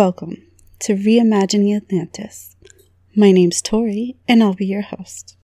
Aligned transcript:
Welcome 0.00 0.38
to 0.78 0.94
Reimagining 0.94 1.76
Atlantis. 1.76 2.56
My 3.14 3.32
name's 3.32 3.60
Tori, 3.60 4.16
and 4.26 4.42
I'll 4.42 4.54
be 4.54 4.64
your 4.64 4.80
host. 4.80 5.36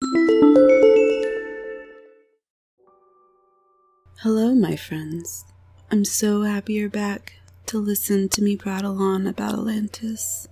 Hello, 4.21 4.55
my 4.55 4.77
friends. 4.77 5.45
I'm 5.91 6.05
so 6.05 6.43
happy 6.43 6.75
you're 6.75 6.89
back 6.89 7.33
to 7.67 7.79
listen 7.79 8.29
to 8.29 8.43
me 8.43 8.57
prattle 8.57 9.03
on 9.03 9.27
about 9.27 9.55
Atlantis 9.55 10.47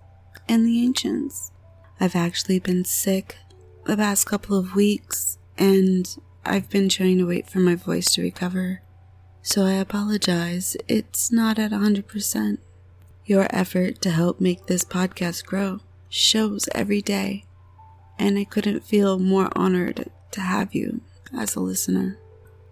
and 0.49 0.67
the 0.67 0.83
ancients. 0.83 1.53
I've 2.01 2.17
actually 2.17 2.59
been 2.59 2.85
sick 2.85 3.37
the 3.85 3.97
past 3.97 4.27
couple 4.27 4.59
of 4.59 4.75
weeks, 4.75 5.39
and 5.57 6.09
I've 6.45 6.69
been 6.69 6.89
trying 6.89 7.19
to 7.19 7.29
wait 7.29 7.49
for 7.49 7.61
my 7.61 7.77
voice 7.77 8.13
to 8.15 8.23
recover. 8.23 8.83
So 9.43 9.65
I 9.65 9.75
apologize, 9.75 10.77
it's 10.89 11.31
not 11.31 11.61
at 11.61 11.71
100%. 11.71 12.59
Your 13.25 13.47
effort 13.51 14.01
to 14.03 14.11
help 14.11 14.41
make 14.41 14.67
this 14.67 14.85
podcast 14.85 15.45
grow 15.45 15.79
shows 16.09 16.69
every 16.75 17.01
day, 17.01 17.45
and 18.19 18.37
I 18.37 18.45
couldn't 18.45 18.85
feel 18.85 19.19
more 19.19 19.49
honored 19.55 20.11
to 20.33 20.41
have 20.41 20.75
you 20.75 21.03
as 21.33 21.55
a 21.55 21.61
listener. 21.61 22.19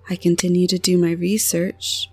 I 0.09 0.17
continue 0.17 0.67
to 0.67 0.79
do 0.79 0.99
my 0.99 1.13
research, 1.13 2.11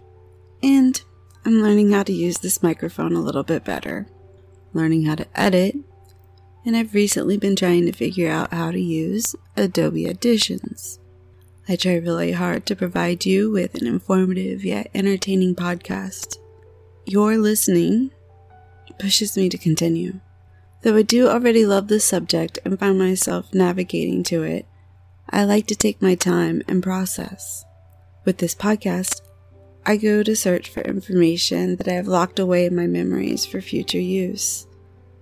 and 0.62 1.02
I'm 1.45 1.64
learning 1.64 1.92
how 1.92 2.04
to 2.04 2.14
use 2.14 2.38
this 2.38 2.62
microphone 2.62 3.16
a 3.16 3.22
little 3.22 3.44
bit 3.44 3.64
better, 3.64 4.08
learning 4.72 5.06
how 5.06 5.16
to 5.16 5.28
edit, 5.34 5.76
and 6.64 6.78
I've 6.78 6.94
recently 6.94 7.38
been 7.38 7.56
trying 7.56 7.88
to 7.88 7.92
figure 7.92 8.30
out 8.30 8.54
how 8.54 8.70
to 8.70 8.80
use 8.80 9.36
Adobe 9.56 10.06
Auditions. 10.06 11.00
I 11.67 11.76
try 11.76 11.95
really 11.95 12.34
hard 12.34 12.67
to 12.67 12.75
provide 12.75 13.25
you 13.25 13.50
with 13.50 13.73
an 13.75 13.88
informative 13.88 14.64
yet 14.64 14.92
entertaining 14.94 15.56
podcast. 15.56 16.38
Your 17.06 17.38
listening 17.38 18.12
pushes 19.00 19.38
me 19.38 19.50
to 19.50 19.58
continue. 19.58 20.20
Though 20.81 20.95
I 20.95 21.02
do 21.02 21.28
already 21.28 21.66
love 21.66 21.88
this 21.88 22.06
subject 22.06 22.59
and 22.64 22.80
find 22.80 22.98
myself 22.98 23.53
navigating 23.53 24.23
to 24.23 24.44
it, 24.44 24.66
I 25.30 25.44
like 25.44 25.67
to 25.67 25.76
take 25.76 26.02
my 26.02 26.16
time 26.16 26.62
and 26.67 26.81
process. 26.81 27.66
With 28.25 28.38
this 28.38 28.56
podcast, 28.56 29.22
I 29.86 29.98
go 29.98 30.22
to 30.23 30.36
search 30.36 30.70
for 30.70 30.81
information 30.81 31.78
that 31.78 31.88
I 31.88 31.94
have 31.94 32.08
locked 32.08 32.40
away 32.40 32.66
in 32.66 32.75
my 32.75 32.88
memories 32.88 33.45
for 33.45 33.62
future 33.62 34.00
use. 34.00 34.68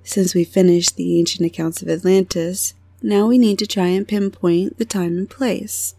Since 0.04 0.36
we 0.36 0.44
finished 0.44 0.96
the 0.96 1.18
ancient 1.20 1.46
accounts 1.46 1.82
of 1.82 1.90
Atlantis, 1.90 2.74
now 3.02 3.28
we 3.28 3.38
need 3.38 3.60
to 3.60 3.68
try 3.68 3.88
and 3.88 4.08
pinpoint 4.08 4.78
the 4.78 4.86
time 4.86 5.18
and 5.18 5.30
place. 5.30 5.96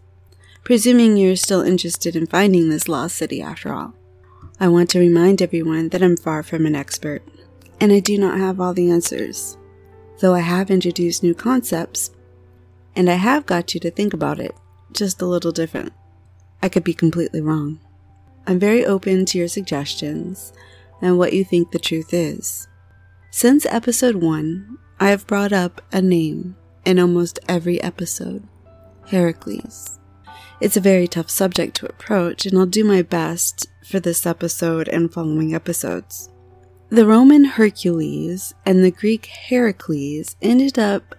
Presuming 0.63 1.17
you're 1.17 1.35
still 1.35 1.61
interested 1.61 2.15
in 2.15 2.27
finding 2.27 2.69
this 2.69 2.87
lost 2.87 3.15
city 3.15 3.41
after 3.41 3.73
all. 3.73 3.93
I 4.59 4.67
want 4.67 4.89
to 4.91 4.99
remind 4.99 5.41
everyone 5.41 5.89
that 5.89 6.03
I'm 6.03 6.17
far 6.17 6.43
from 6.43 6.65
an 6.65 6.75
expert 6.75 7.21
and 7.79 7.91
I 7.91 7.99
do 7.99 8.17
not 8.17 8.37
have 8.37 8.59
all 8.59 8.73
the 8.73 8.91
answers, 8.91 9.57
though 10.19 10.33
I 10.33 10.39
have 10.39 10.71
introduced 10.71 11.23
new 11.23 11.35
concepts, 11.35 12.11
and 12.95 13.09
I 13.09 13.15
have 13.15 13.45
got 13.45 13.73
you 13.73 13.79
to 13.81 13.91
think 13.91 14.13
about 14.13 14.39
it 14.39 14.55
just 14.91 15.21
a 15.21 15.25
little 15.25 15.51
different. 15.51 15.93
I 16.61 16.69
could 16.69 16.83
be 16.83 16.93
completely 16.93 17.41
wrong. 17.41 17.79
I'm 18.47 18.59
very 18.59 18.85
open 18.85 19.25
to 19.25 19.37
your 19.37 19.47
suggestions 19.47 20.53
and 21.01 21.17
what 21.17 21.33
you 21.33 21.43
think 21.43 21.71
the 21.71 21.79
truth 21.79 22.13
is. 22.13 22.67
Since 23.29 23.65
episode 23.67 24.15
1, 24.15 24.77
I 24.99 25.09
have 25.09 25.27
brought 25.27 25.53
up 25.53 25.81
a 25.91 26.01
name 26.01 26.55
in 26.85 26.97
almost 26.97 27.39
every 27.47 27.81
episode 27.83 28.47
Heracles. 29.07 29.99
It's 30.59 30.77
a 30.77 30.81
very 30.81 31.07
tough 31.07 31.29
subject 31.29 31.75
to 31.77 31.87
approach, 31.87 32.45
and 32.45 32.57
I'll 32.57 32.65
do 32.65 32.83
my 32.83 33.03
best 33.03 33.67
for 33.85 33.99
this 33.99 34.25
episode 34.25 34.87
and 34.87 35.13
following 35.13 35.53
episodes. 35.53 36.29
The 36.89 37.05
Roman 37.05 37.43
Hercules 37.43 38.53
and 38.65 38.81
the 38.81 38.91
Greek 38.91 39.25
Heracles 39.25 40.37
ended 40.41 40.79
up 40.79 41.15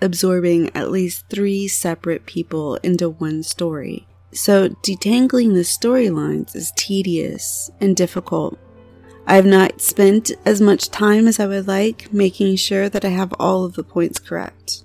absorbing 0.00 0.70
at 0.72 0.92
least 0.92 1.24
three 1.28 1.66
separate 1.66 2.26
people 2.26 2.76
into 2.76 3.10
one 3.10 3.42
story. 3.42 4.06
So 4.32 4.68
detangling 4.68 5.54
the 5.54 5.64
storylines 5.64 6.54
is 6.54 6.72
tedious 6.76 7.72
and 7.80 7.96
difficult. 7.96 8.56
I 9.26 9.34
have 9.34 9.46
not 9.46 9.80
spent 9.80 10.30
as 10.46 10.60
much 10.60 10.90
time 10.90 11.26
as 11.26 11.40
I 11.40 11.46
would 11.46 11.66
like 11.66 12.12
making 12.12 12.54
sure 12.54 12.88
that 12.88 13.04
I 13.04 13.08
have 13.08 13.34
all 13.40 13.64
of 13.64 13.74
the 13.74 13.82
points 13.82 14.20
correct. 14.20 14.84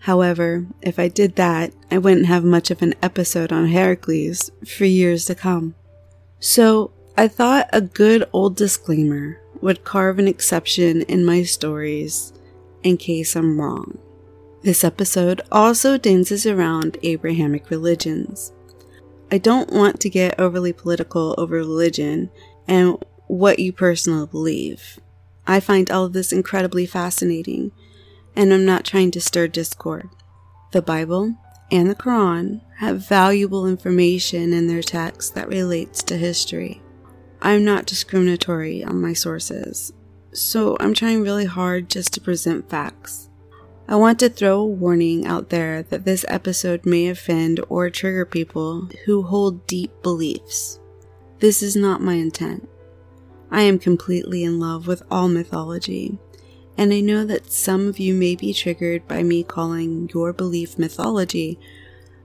However, 0.00 0.66
if 0.82 0.98
I 0.98 1.08
did 1.08 1.36
that, 1.36 1.72
I 1.90 1.96
wouldn't 1.96 2.26
have 2.26 2.44
much 2.44 2.70
of 2.70 2.82
an 2.82 2.94
episode 3.02 3.52
on 3.52 3.68
Heracles 3.68 4.50
for 4.66 4.84
years 4.84 5.24
to 5.24 5.34
come. 5.34 5.74
So 6.40 6.92
I 7.16 7.26
thought 7.26 7.70
a 7.72 7.80
good 7.80 8.28
old 8.34 8.56
disclaimer 8.56 9.40
would 9.66 9.82
carve 9.82 10.20
an 10.20 10.28
exception 10.28 11.02
in 11.02 11.24
my 11.24 11.42
stories 11.42 12.32
in 12.84 12.96
case 12.96 13.34
I'm 13.34 13.60
wrong. 13.60 13.98
This 14.62 14.84
episode 14.84 15.40
also 15.50 15.98
dances 15.98 16.46
around 16.46 16.98
Abrahamic 17.02 17.68
religions. 17.68 18.52
I 19.32 19.38
don't 19.38 19.72
want 19.72 19.98
to 19.98 20.08
get 20.08 20.38
overly 20.38 20.72
political 20.72 21.34
over 21.36 21.56
religion 21.56 22.30
and 22.68 22.96
what 23.26 23.58
you 23.58 23.72
personally 23.72 24.28
believe. 24.28 25.00
I 25.48 25.58
find 25.58 25.90
all 25.90 26.04
of 26.04 26.12
this 26.12 26.32
incredibly 26.32 26.86
fascinating, 26.86 27.72
and 28.36 28.54
I'm 28.54 28.64
not 28.64 28.84
trying 28.84 29.10
to 29.10 29.20
stir 29.20 29.48
discord. 29.48 30.08
The 30.70 30.80
Bible 30.80 31.34
and 31.72 31.90
the 31.90 31.96
Quran 31.96 32.60
have 32.78 33.08
valuable 33.08 33.66
information 33.66 34.52
in 34.52 34.68
their 34.68 34.82
text 34.82 35.34
that 35.34 35.48
relates 35.48 36.04
to 36.04 36.16
history. 36.16 36.82
I'm 37.46 37.64
not 37.64 37.86
discriminatory 37.86 38.82
on 38.82 39.00
my 39.00 39.12
sources, 39.12 39.92
so 40.32 40.76
I'm 40.80 40.92
trying 40.92 41.22
really 41.22 41.44
hard 41.44 41.88
just 41.88 42.12
to 42.14 42.20
present 42.20 42.68
facts. 42.68 43.30
I 43.86 43.94
want 43.94 44.18
to 44.18 44.28
throw 44.28 44.58
a 44.58 44.66
warning 44.66 45.28
out 45.28 45.50
there 45.50 45.84
that 45.84 46.04
this 46.04 46.24
episode 46.26 46.84
may 46.84 47.06
offend 47.06 47.60
or 47.68 47.88
trigger 47.88 48.24
people 48.24 48.88
who 49.04 49.22
hold 49.22 49.64
deep 49.68 49.92
beliefs. 50.02 50.80
This 51.38 51.62
is 51.62 51.76
not 51.76 52.00
my 52.00 52.14
intent. 52.14 52.68
I 53.48 53.62
am 53.62 53.78
completely 53.78 54.42
in 54.42 54.58
love 54.58 54.88
with 54.88 55.04
all 55.08 55.28
mythology, 55.28 56.18
and 56.76 56.92
I 56.92 56.98
know 56.98 57.24
that 57.26 57.52
some 57.52 57.86
of 57.86 58.00
you 58.00 58.12
may 58.12 58.34
be 58.34 58.52
triggered 58.52 59.06
by 59.06 59.22
me 59.22 59.44
calling 59.44 60.10
your 60.12 60.32
belief 60.32 60.80
mythology, 60.80 61.60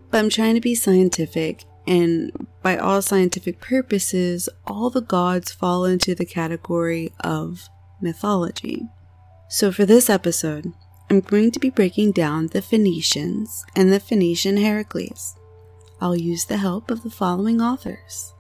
but 0.10 0.18
I'm 0.18 0.30
trying 0.30 0.56
to 0.56 0.62
be 0.62 0.74
scientific 0.74 1.66
and 1.88 2.32
by 2.62 2.78
all 2.78 3.02
scientific 3.02 3.60
purposes, 3.60 4.48
all 4.68 4.90
the 4.90 5.02
gods 5.02 5.52
fall 5.52 5.86
into 5.86 6.14
the 6.14 6.26
category 6.26 7.12
of 7.22 7.68
mythology. 8.02 8.88
So, 9.50 9.72
for 9.72 9.86
this 9.86 10.10
episode, 10.10 10.72
I'm 11.10 11.20
going 11.20 11.52
to 11.52 11.60
be 11.60 11.70
breaking 11.70 12.14
down 12.14 12.48
the 12.48 12.62
Phoenicians 12.62 13.66
and 13.76 13.92
the 13.92 14.00
Phoenician 14.00 14.58
Heracles. 14.58 15.36
I'll 16.00 16.16
use 16.16 16.46
the 16.46 16.58
help 16.58 16.90
of 16.90 17.04
the 17.04 17.10
following 17.10 17.62
authors 17.62 18.34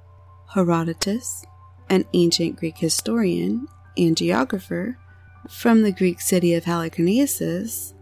Herodotus, 0.54 1.44
an 1.90 2.06
ancient 2.14 2.58
Greek 2.58 2.78
historian 2.78 3.68
and 3.98 4.16
geographer 4.16 4.98
from 5.50 5.82
the 5.82 5.92
Greek 5.92 6.22
city 6.22 6.54
of 6.54 6.64
Halicarnassus, 6.64 7.94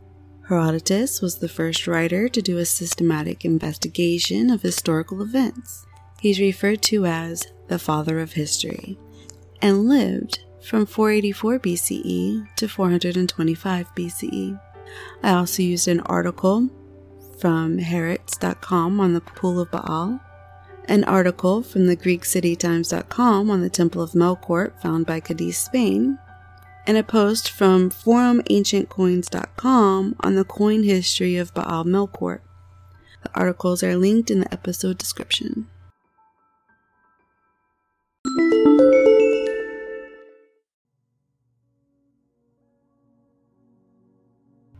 Herodotus 0.49 1.21
was 1.21 1.37
the 1.37 1.47
first 1.47 1.85
writer 1.85 2.27
to 2.27 2.41
do 2.41 2.57
a 2.57 2.65
systematic 2.65 3.45
investigation 3.45 4.49
of 4.49 4.63
historical 4.63 5.21
events. 5.21 5.85
He's 6.19 6.39
referred 6.39 6.81
to 6.83 7.05
as 7.05 7.45
the 7.67 7.77
father 7.77 8.19
of 8.19 8.33
history 8.33 8.97
and 9.61 9.87
lived 9.87 10.39
from 10.63 10.87
484 10.87 11.59
BCE 11.59 12.55
to 12.55 12.67
425 12.67 13.93
BCE. 13.93 14.59
I 15.21 15.33
also 15.33 15.61
used 15.61 15.87
an 15.87 15.99
article 15.99 16.67
from 17.39 17.77
Haaretz.com 17.77 18.99
on 18.99 19.13
the 19.13 19.21
Pool 19.21 19.59
of 19.59 19.69
Baal, 19.69 20.19
an 20.85 21.03
article 21.03 21.61
from 21.61 21.85
the 21.85 21.95
GreekCityTimes.com 21.95 23.51
on 23.51 23.61
the 23.61 23.69
Temple 23.69 24.01
of 24.01 24.13
Melkort 24.13 24.81
found 24.81 25.05
by 25.05 25.19
Cadiz, 25.19 25.57
Spain, 25.57 26.17
and 26.89 26.97
a 26.97 27.03
post 27.03 27.51
from 27.51 27.91
forumancientcoins.com 27.91 30.15
on 30.21 30.33
the 30.33 30.43
coin 30.43 30.81
history 30.81 31.37
of 31.37 31.53
Baal 31.53 31.85
Melkort. 31.85 32.39
The 33.21 33.29
articles 33.35 33.83
are 33.83 33.95
linked 33.95 34.31
in 34.31 34.39
the 34.39 34.51
episode 34.51 34.97
description. 34.97 35.67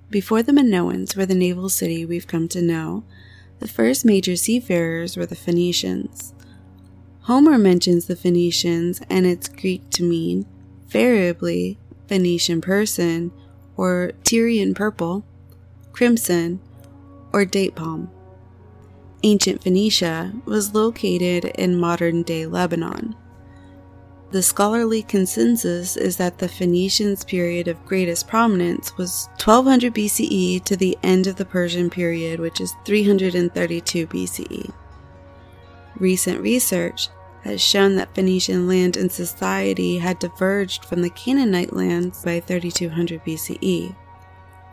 Before 0.10 0.42
the 0.42 0.52
Minoans 0.52 1.16
were 1.16 1.28
the 1.28 1.36
naval 1.36 1.70
city 1.70 2.08
we've 2.08 2.26
come 2.26 2.48
to 2.48 2.60
know, 2.60 3.04
the 3.60 3.68
first 3.68 4.04
major 4.04 4.36
seafarers 4.36 5.16
were 5.16 5.28
the 5.28 5.36
Phoenicians. 5.36 6.34
Homer 7.26 7.60
mentions 7.60 8.08
the 8.08 8.16
Phoenicians 8.16 9.00
and 9.12 9.28
it's 9.28 9.48
Greek 9.48 9.92
to 9.92 10.02
mean 10.02 10.48
variably 10.88 11.78
Phoenician 12.10 12.60
person, 12.60 13.32
or 13.78 14.12
Tyrian 14.24 14.74
purple, 14.74 15.24
crimson, 15.94 16.60
or 17.32 17.46
date 17.46 17.76
palm. 17.76 18.10
Ancient 19.24 19.64
Phoenicia 19.64 20.34
was 20.46 20.74
located 20.74 21.46
in 21.46 21.78
modern 21.78 22.24
day 22.24 22.46
Lebanon. 22.46 23.16
The 24.32 24.44
scholarly 24.44 25.02
consensus 25.02 25.98
is 25.98 26.18
that 26.18 26.38
the 26.38 26.48
Phoenicians' 26.48 27.24
period 27.24 27.68
of 27.68 27.86
greatest 27.86 28.28
prominence 28.28 28.96
was 28.98 29.28
1200 29.44 29.94
BCE 29.94 30.64
to 30.66 30.76
the 30.76 30.98
end 31.02 31.28
of 31.28 31.36
the 31.36 31.46
Persian 31.46 31.90
period, 31.90 32.40
which 32.40 32.62
is 32.62 32.76
332 32.86 34.08
BCE. 34.08 34.72
Recent 35.98 36.42
research 36.42 37.10
has 37.44 37.62
shown 37.62 37.95
that 37.95 38.13
Phoenician 38.13 38.68
land 38.68 38.97
and 38.97 39.12
society 39.12 39.97
had 39.97 40.19
diverged 40.19 40.86
from 40.86 41.01
the 41.01 41.09
Canaanite 41.09 41.74
lands 41.74 42.24
by 42.24 42.39
3200 42.39 43.24
BCE. 43.24 43.95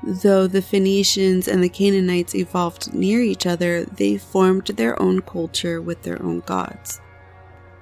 Though 0.02 0.46
the 0.46 0.62
Phoenicians 0.62 1.48
and 1.48 1.62
the 1.62 1.68
Canaanites 1.68 2.34
evolved 2.34 2.92
near 2.92 3.20
each 3.20 3.46
other, 3.46 3.84
they 3.84 4.18
formed 4.18 4.66
their 4.66 5.00
own 5.00 5.22
culture 5.22 5.80
with 5.80 6.02
their 6.02 6.22
own 6.22 6.40
gods. 6.40 7.00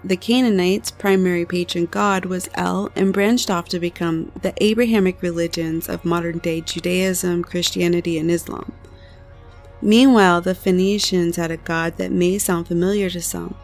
The 0.05 0.17
Canaanites' 0.17 0.91
primary 0.91 1.47
patron 1.47 1.87
god 1.87 2.27
was 2.27 2.51
El 2.55 2.91
and 2.95 3.13
branched 3.13 3.51
off 3.51 3.69
to 3.71 3.81
become 3.81 4.33
the 4.43 4.53
Abrahamic 4.63 5.23
religions 5.23 5.89
of 5.89 6.05
modern 6.05 6.39
day 6.39 6.61
Judaism, 6.61 7.43
Christianity, 7.43 8.19
and 8.19 8.31
Islam. 8.31 8.73
Meanwhile, 9.81 10.43
the 10.43 10.55
Phoenicians 10.55 11.37
had 11.37 11.51
a 11.51 11.57
god 11.57 11.97
that 11.97 12.13
may 12.13 12.39
sound 12.39 12.69
familiar 12.69 13.09
to 13.11 13.23
some 13.23 13.55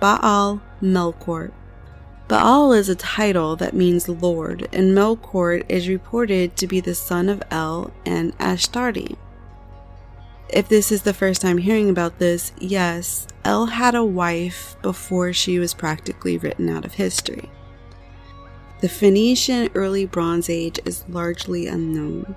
Baal 0.00 0.60
Melkort. 0.82 1.52
Baal 2.28 2.72
is 2.72 2.88
a 2.88 2.94
title 2.96 3.56
that 3.56 3.74
means 3.74 4.08
Lord, 4.08 4.68
and 4.72 4.96
Melkort 4.96 5.64
is 5.68 5.88
reported 5.88 6.56
to 6.56 6.66
be 6.66 6.80
the 6.80 6.94
son 6.94 7.28
of 7.28 7.42
El 7.50 7.92
and 8.04 8.36
Astarte. 8.38 9.16
If 10.48 10.68
this 10.68 10.92
is 10.92 11.02
the 11.02 11.14
first 11.14 11.40
time 11.40 11.58
hearing 11.58 11.90
about 11.90 12.18
this, 12.18 12.52
yes, 12.58 13.26
El 13.44 13.66
had 13.66 13.94
a 13.94 14.04
wife 14.04 14.76
before 14.82 15.32
she 15.32 15.58
was 15.58 15.74
practically 15.74 16.38
written 16.38 16.68
out 16.68 16.84
of 16.84 16.94
history. 16.94 17.50
The 18.80 18.88
Phoenician 18.88 19.70
Early 19.74 20.04
Bronze 20.04 20.50
Age 20.50 20.78
is 20.84 21.08
largely 21.08 21.66
unknown. 21.66 22.36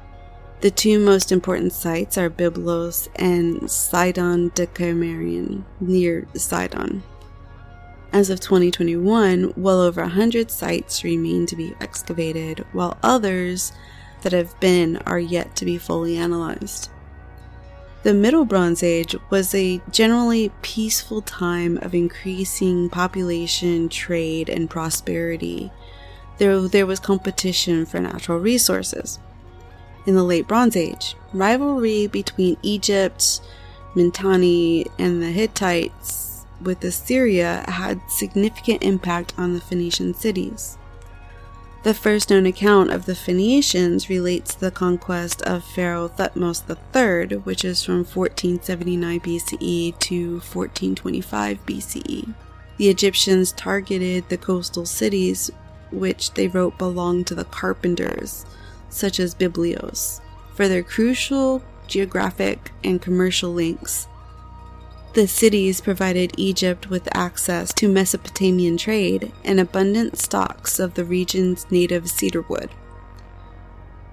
The 0.62 0.72
two 0.72 1.00
most 1.00 1.32
important 1.32 1.74
sites 1.74 2.18
are 2.18 2.30
Byblos 2.30 3.10
and 3.16 3.70
Sidon 3.70 4.52
Dakerman, 4.52 5.64
near 5.80 6.28
Sidon. 6.34 7.04
As 8.12 8.32
of 8.32 8.40
2021, 8.40 9.54
well 9.56 9.82
over 9.82 10.02
100 10.02 10.50
sites 10.50 11.04
remain 11.04 11.46
to 11.46 11.56
be 11.56 11.76
excavated, 11.80 12.66
while 12.72 12.98
others 13.04 13.72
that 14.24 14.34
have 14.34 14.60
been 14.60 14.98
are 15.06 15.20
yet 15.20 15.56
to 15.58 15.66
be 15.66 15.78
fully 15.78 16.18
analyzed. 16.18 16.90
The 18.02 18.16
Middle 18.16 18.46
Bronze 18.46 18.82
Age 18.82 19.16
was 19.30 19.54
a 19.54 19.80
generally 19.92 20.52
peaceful 20.64 21.22
time 21.22 21.78
of 21.84 21.94
increasing 21.94 22.90
population, 22.90 23.90
trade, 23.90 24.50
and 24.50 24.70
prosperity, 24.70 25.72
though 26.40 26.68
there 26.68 26.88
was 26.88 27.00
competition 27.00 27.86
for 27.86 28.00
natural 28.00 28.40
resources. 28.40 29.20
In 30.08 30.16
the 30.16 30.24
Late 30.24 30.48
Bronze 30.48 30.76
Age, 30.76 31.16
rivalry 31.32 32.08
between 32.08 32.58
Egypt, 32.64 33.42
Mitanni, 33.96 34.88
and 34.98 35.22
the 35.22 35.32
Hittites 35.32 36.29
with 36.62 36.84
Assyria 36.84 37.66
had 37.68 38.02
significant 38.10 38.84
impact 38.84 39.34
on 39.38 39.54
the 39.54 39.62
Phoenician 39.62 40.14
cities. 40.14 40.78
The 41.84 41.94
first 41.94 42.30
known 42.30 42.46
account 42.46 42.92
of 42.92 43.06
the 43.06 43.16
Phoenicians 43.16 44.10
relates 44.10 44.54
to 44.54 44.60
the 44.60 44.72
conquest 44.72 45.42
of 45.44 45.64
Pharaoh 45.64 46.10
Thutmose 46.10 46.64
III, 46.68 47.38
which 47.38 47.64
is 47.64 47.84
from 47.86 48.04
1479 48.04 49.20
BCE 49.22 49.98
to 50.00 50.32
1425 50.34 51.66
BCE. 51.66 52.34
The 52.76 52.90
Egyptians 52.90 53.54
targeted 53.54 54.28
the 54.28 54.38
coastal 54.38 54.86
cities, 54.86 55.52
which 55.92 56.34
they 56.34 56.50
wrote 56.50 56.78
belonged 56.78 57.28
to 57.28 57.36
the 57.36 57.46
carpenters, 57.46 58.46
such 58.90 59.18
as 59.18 59.34
Byblos, 59.34 60.20
for 60.56 60.68
their 60.68 60.84
crucial 60.84 61.64
geographic 61.88 62.72
and 62.84 63.02
commercial 63.02 63.54
links 63.54 64.10
the 65.14 65.28
cities 65.28 65.82
provided 65.82 66.34
Egypt 66.38 66.90
with 66.90 67.08
access 67.16 67.74
to 67.74 67.90
Mesopotamian 67.90 68.78
trade 68.78 69.32
and 69.44 69.60
abundant 69.60 70.18
stocks 70.20 70.80
of 70.80 70.94
the 70.94 71.04
region's 71.04 71.70
native 71.72 72.10
cedar 72.10 72.42
wood. 72.42 72.70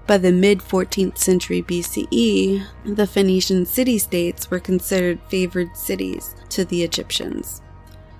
By 0.07 0.17
the 0.17 0.31
mid 0.31 0.59
14th 0.59 1.17
century 1.17 1.61
BCE, 1.61 2.65
the 2.85 3.05
Phoenician 3.05 3.65
city 3.65 3.97
states 3.97 4.49
were 4.49 4.59
considered 4.59 5.19
favored 5.27 5.75
cities 5.75 6.33
to 6.49 6.65
the 6.65 6.83
Egyptians. 6.83 7.61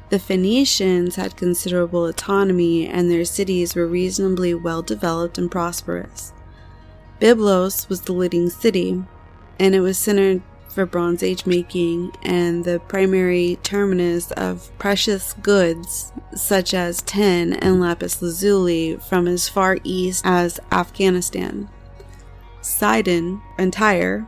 The 0.09 0.19
Phoenicians 0.19 1.15
had 1.15 1.35
considerable 1.35 2.05
autonomy 2.05 2.87
and 2.87 3.09
their 3.09 3.25
cities 3.25 3.75
were 3.75 3.87
reasonably 3.87 4.53
well 4.53 4.81
developed 4.81 5.37
and 5.37 5.49
prosperous. 5.49 6.33
Byblos 7.19 7.89
was 7.89 8.01
the 8.01 8.13
leading 8.13 8.49
city, 8.49 9.03
and 9.59 9.73
it 9.73 9.79
was 9.79 9.97
centered 9.97 10.41
for 10.77 10.85
Bronze 10.85 11.23
Age 11.23 11.47
making 11.47 12.11
and 12.21 12.63
the 12.63 12.79
primary 12.87 13.57
terminus 13.63 14.29
of 14.33 14.69
precious 14.77 15.33
goods 15.41 16.13
such 16.35 16.71
as 16.71 17.01
tin 17.01 17.53
and 17.53 17.81
lapis 17.81 18.21
lazuli 18.21 18.95
from 18.97 19.27
as 19.27 19.49
far 19.49 19.79
east 19.83 20.21
as 20.23 20.59
Afghanistan. 20.71 21.67
Sidon 22.61 23.41
and 23.57 23.73
Tyre 23.73 24.27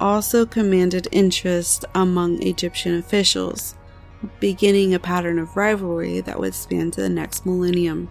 also 0.00 0.44
commanded 0.44 1.06
interest 1.12 1.84
among 1.94 2.42
Egyptian 2.42 2.98
officials, 2.98 3.76
beginning 4.40 4.92
a 4.92 4.98
pattern 4.98 5.38
of 5.38 5.56
rivalry 5.56 6.20
that 6.20 6.40
would 6.40 6.56
span 6.56 6.90
to 6.90 7.00
the 7.00 7.08
next 7.08 7.46
millennium. 7.46 8.10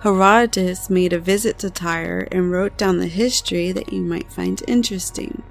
Herodotus 0.00 0.88
made 0.88 1.12
a 1.12 1.18
visit 1.18 1.58
to 1.58 1.68
Tyre 1.68 2.26
and 2.32 2.50
wrote 2.50 2.78
down 2.78 2.96
the 2.96 3.08
history 3.08 3.72
that 3.72 3.92
you 3.92 4.00
might 4.00 4.32
find 4.32 4.62
interesting. 4.66 5.42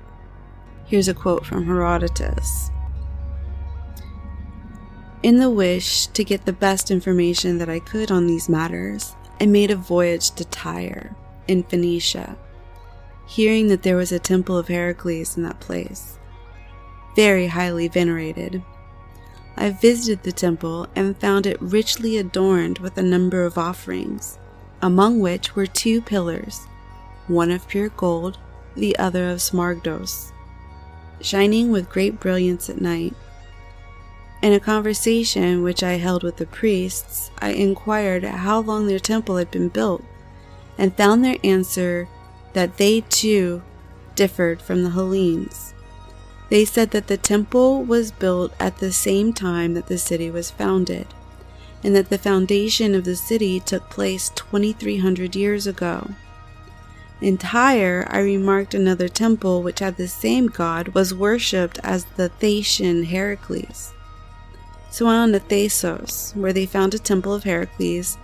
Here's 0.86 1.08
a 1.08 1.14
quote 1.14 1.46
from 1.46 1.66
Herodotus 1.66 2.70
In 5.24 5.40
the 5.40 5.50
wish 5.50 6.08
to 6.08 6.24
get 6.26 6.46
the 6.46 6.54
best 6.54 6.92
information 6.92 7.58
that 7.60 7.70
I 7.70 7.80
could 7.80 8.12
on 8.12 8.28
these 8.28 8.50
matters, 8.50 9.16
I 9.40 9.46
made 9.46 9.72
a 9.72 9.78
voyage 9.78 10.32
to 10.32 10.46
Tyre, 10.46 11.16
in 11.48 11.64
Phoenicia, 11.64 12.38
hearing 13.26 13.70
that 13.70 13.84
there 13.84 13.96
was 13.96 14.12
a 14.12 14.20
temple 14.20 14.58
of 14.58 14.68
Heracles 14.68 15.38
in 15.38 15.44
that 15.44 15.62
place, 15.62 16.20
very 17.16 17.48
highly 17.48 17.88
venerated. 17.88 18.62
I 19.56 19.70
visited 19.70 20.24
the 20.24 20.34
temple 20.34 20.88
and 20.96 21.18
found 21.18 21.46
it 21.46 21.62
richly 21.62 22.18
adorned 22.18 22.80
with 22.80 22.98
a 22.98 23.04
number 23.04 23.46
of 23.46 23.58
offerings, 23.58 24.38
among 24.82 25.22
which 25.22 25.56
were 25.56 25.66
two 25.66 26.02
pillars, 26.02 26.68
one 27.28 27.52
of 27.52 27.70
pure 27.70 27.90
gold, 27.90 28.38
the 28.75 28.98
other 29.00 29.30
of 29.30 29.40
smaragdos 29.40 30.33
shining 31.22 31.72
with 31.72 31.89
great 31.89 32.20
brilliance 32.20 32.70
at 32.70 32.82
night. 32.82 33.13
In 34.41 34.51
a 34.51 34.60
conversation 34.60 35.63
which 35.63 35.84
I 35.84 35.93
held 35.93 36.24
with 36.24 36.38
the 36.38 36.46
priests, 36.46 37.32
I 37.39 37.51
inquired 37.51 38.24
how 38.24 38.60
long 38.60 38.88
their 38.88 39.00
temple 39.00 39.38
had 39.38 39.50
been 39.50 39.70
built, 39.70 40.03
and 40.77 40.96
found 40.96 41.24
their 41.24 41.38
answer 41.43 42.10
that 42.53 42.77
they 42.77 43.01
too 43.01 43.62
differed 44.15 44.62
from 44.62 44.84
the 44.84 44.89
Hellenes. 44.89 45.74
They 46.50 46.65
said 46.65 46.91
that 46.91 47.08
the 47.08 47.17
temple 47.17 47.84
was 47.84 48.12
built 48.12 48.53
at 48.60 48.77
the 48.77 48.91
same 48.91 49.34
time 49.34 49.74
that 49.74 49.88
the 49.88 49.98
city 49.98 50.29
was 50.29 50.51
founded, 50.51 51.08
and 51.84 51.96
that 51.96 52.10
the 52.10 52.17
foundation 52.17 52.93
of 52.93 53.05
the 53.05 53.15
city 53.15 53.60
took 53.60 53.89
place 53.89 54.29
2300 54.36 55.36
years 55.36 55.65
ago. 55.67 56.12
In 57.24 57.38
Tyre, 57.38 58.06
I 58.10 58.20
remarked 58.20 58.74
another 58.74 59.08
temple 59.08 59.63
which 59.63 59.80
had 59.80 59.96
the 59.96 60.10
same 60.10 60.48
god 60.48 60.89
was 60.89 61.13
worshipped 61.13 61.80
as 61.82 62.03
the 62.03 62.30
Thasian 62.42 63.06
Heracles. 63.06 63.94
So 64.92 65.06
I 65.06 65.08
went 65.08 65.20
on 65.20 65.32
to 65.32 65.39
Thasos, 65.39 66.36
where 66.36 66.51
they 66.51 66.65
found 66.65 66.94
a 66.94 67.00
temple 67.00 67.34
of 67.34 67.46
Heracles, 67.46 68.18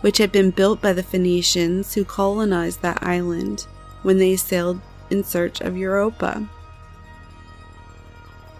which 0.00 0.18
had 0.18 0.32
been 0.32 0.50
built 0.50 0.82
by 0.82 0.92
the 0.92 1.04
Phoenicians 1.04 1.94
who 1.94 2.04
colonized 2.04 2.82
that 2.82 3.00
island 3.00 3.68
when 4.02 4.18
they 4.18 4.34
sailed 4.34 4.80
in 5.08 5.22
search 5.22 5.60
of 5.60 5.76
Europa. 5.76 6.44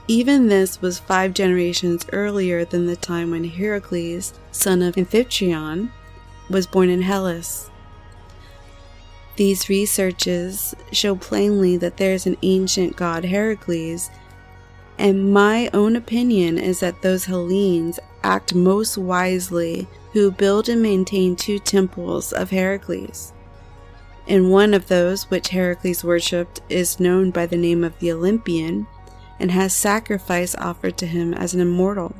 Even 0.06 0.46
this 0.46 0.80
was 0.80 1.00
five 1.00 1.34
generations 1.34 2.06
earlier 2.12 2.64
than 2.64 2.86
the 2.86 2.94
time 2.94 3.32
when 3.32 3.42
Heracles, 3.42 4.32
son 4.52 4.80
of 4.80 4.94
Amphitryon, 4.94 5.90
was 6.48 6.68
born 6.68 6.88
in 6.88 7.02
Hellas. 7.02 7.68
These 9.36 9.68
researches 9.68 10.74
show 10.92 11.16
plainly 11.16 11.76
that 11.78 11.96
there 11.96 12.12
is 12.12 12.26
an 12.26 12.36
ancient 12.42 12.96
god 12.96 13.24
Heracles, 13.24 14.10
and 14.98 15.32
my 15.32 15.70
own 15.72 15.96
opinion 15.96 16.58
is 16.58 16.80
that 16.80 17.00
those 17.00 17.24
Hellenes 17.24 17.98
act 18.22 18.54
most 18.54 18.98
wisely 18.98 19.88
who 20.12 20.30
build 20.30 20.68
and 20.68 20.82
maintain 20.82 21.34
two 21.34 21.58
temples 21.58 22.32
of 22.32 22.50
Heracles. 22.50 23.32
And 24.28 24.50
one 24.50 24.74
of 24.74 24.88
those 24.88 25.30
which 25.30 25.48
Heracles 25.48 26.04
worshipped 26.04 26.60
is 26.68 27.00
known 27.00 27.30
by 27.30 27.46
the 27.46 27.56
name 27.56 27.82
of 27.82 27.98
the 27.98 28.12
Olympian 28.12 28.86
and 29.40 29.50
has 29.50 29.72
sacrifice 29.74 30.54
offered 30.56 30.96
to 30.98 31.06
him 31.06 31.34
as 31.34 31.54
an 31.54 31.60
immortal, 31.60 32.14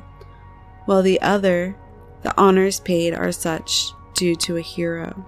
while 0.85 1.03
the 1.03 1.21
other, 1.21 1.75
The 2.23 2.33
honors 2.37 2.79
paid 2.79 3.13
are 3.13 3.31
such 3.31 3.91
due 4.13 4.35
to 4.37 4.57
a 4.57 4.61
hero. 4.61 5.25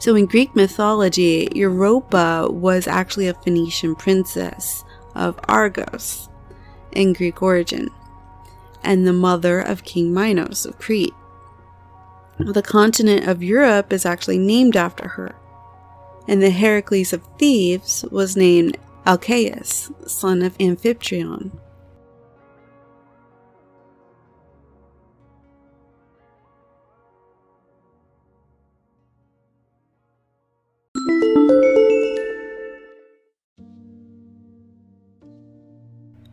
So, 0.00 0.14
in 0.14 0.26
Greek 0.26 0.54
mythology, 0.54 1.48
Europa 1.52 2.48
was 2.50 2.86
actually 2.86 3.26
a 3.26 3.34
Phoenician 3.34 3.96
princess 3.96 4.84
of 5.14 5.40
Argos 5.48 6.28
in 6.92 7.12
Greek 7.12 7.42
origin, 7.42 7.90
and 8.84 9.06
the 9.06 9.12
mother 9.12 9.60
of 9.60 9.84
King 9.84 10.14
Minos 10.14 10.64
of 10.64 10.78
Crete. 10.78 11.14
The 12.38 12.62
continent 12.62 13.26
of 13.26 13.42
Europe 13.42 13.92
is 13.92 14.06
actually 14.06 14.38
named 14.38 14.76
after 14.76 15.08
her, 15.08 15.34
and 16.28 16.40
the 16.40 16.50
Heracles 16.50 17.12
of 17.12 17.26
Thebes 17.38 18.04
was 18.12 18.36
named 18.36 18.78
Alcaeus, 19.04 19.90
son 20.06 20.42
of 20.42 20.56
Amphitryon. 20.58 21.50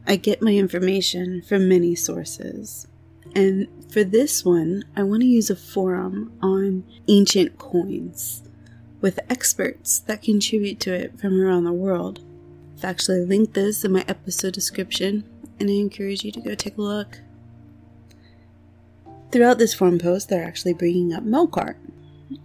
I 0.07 0.17
get 0.17 0.41
my 0.41 0.51
information 0.51 1.41
from 1.41 1.67
many 1.67 1.95
sources. 1.95 2.87
And 3.35 3.67
for 3.91 4.03
this 4.03 4.45
one, 4.45 4.83
I 4.95 5.03
want 5.03 5.21
to 5.21 5.27
use 5.27 5.49
a 5.49 5.55
forum 5.55 6.31
on 6.41 6.83
ancient 7.07 7.57
coins 7.57 8.43
with 9.01 9.19
experts 9.29 9.99
that 9.99 10.21
contribute 10.21 10.79
to 10.81 10.93
it 10.93 11.19
from 11.19 11.41
around 11.41 11.63
the 11.63 11.73
world. 11.73 12.19
I've 12.77 12.85
actually 12.85 13.25
linked 13.25 13.53
this 13.53 13.83
in 13.83 13.91
my 13.91 14.05
episode 14.07 14.53
description, 14.53 15.23
and 15.59 15.69
I 15.69 15.73
encourage 15.73 16.23
you 16.23 16.31
to 16.33 16.41
go 16.41 16.55
take 16.55 16.77
a 16.77 16.81
look. 16.81 17.19
Throughout 19.31 19.57
this 19.57 19.73
forum 19.73 19.99
post, 19.99 20.29
they're 20.29 20.45
actually 20.45 20.73
bringing 20.73 21.13
up 21.13 21.23
Melkart, 21.23 21.75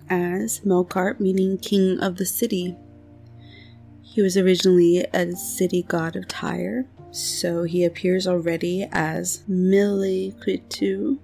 as 0.09 0.61
Melkart 0.61 1.21
meaning 1.21 1.59
king 1.59 2.01
of 2.01 2.17
the 2.17 2.27
city. 2.27 2.77
He 4.03 4.23
was 4.23 4.37
originally 4.37 5.07
a 5.13 5.37
city 5.37 5.83
god 5.83 6.17
of 6.17 6.27
Tyre, 6.27 6.87
so 7.13 7.65
he 7.65 7.85
appears 7.85 8.27
already 8.27 8.89
as 8.93 9.43
Milikritu 9.49 11.19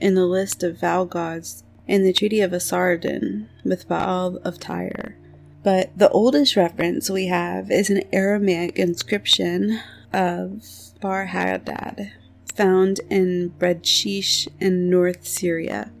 in 0.00 0.14
the 0.14 0.26
list 0.26 0.62
of 0.62 0.80
vow 0.80 1.04
gods 1.04 1.64
in 1.86 2.02
the 2.02 2.12
Treaty 2.12 2.40
of 2.40 2.52
Esarhaddon 2.52 3.46
with 3.64 3.88
Baal 3.88 4.36
of 4.44 4.58
Tyre. 4.58 5.16
But 5.62 5.96
the 5.96 6.10
oldest 6.10 6.56
reference 6.56 7.10
we 7.10 7.26
have 7.26 7.70
is 7.70 7.90
an 7.90 8.02
Aramaic 8.12 8.78
inscription 8.78 9.80
of 10.12 10.62
Bar 11.00 11.26
Hadad 11.26 12.12
found 12.54 13.00
in 13.10 13.52
Bredsheesh 13.58 14.48
in 14.60 14.90
North 14.90 15.26
Syria. 15.26 15.92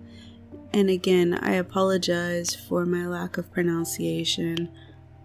And 0.72 0.90
again, 0.90 1.34
I 1.34 1.54
apologize 1.54 2.54
for 2.54 2.84
my 2.84 3.06
lack 3.06 3.38
of 3.38 3.50
pronunciation. 3.52 4.68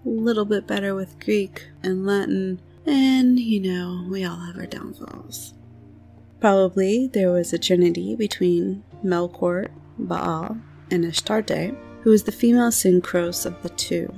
A 0.05 0.09
little 0.09 0.45
bit 0.45 0.67
better 0.67 0.95
with 0.95 1.19
Greek 1.19 1.69
and 1.81 2.05
Latin 2.05 2.61
and, 2.85 3.39
you 3.39 3.59
know, 3.59 4.05
we 4.09 4.25
all 4.25 4.37
have 4.37 4.57
our 4.57 4.65
downfalls. 4.65 5.53
Probably 6.39 7.07
there 7.07 7.31
was 7.31 7.53
a 7.53 7.57
trinity 7.57 8.15
between 8.15 8.83
Melkort, 9.03 9.69
Baal, 9.97 10.57
and 10.91 11.05
Astarte, 11.05 11.73
who 12.01 12.09
was 12.09 12.23
the 12.23 12.31
female 12.31 12.69
synchros 12.69 13.45
of 13.45 13.61
the 13.63 13.69
two. 13.69 14.13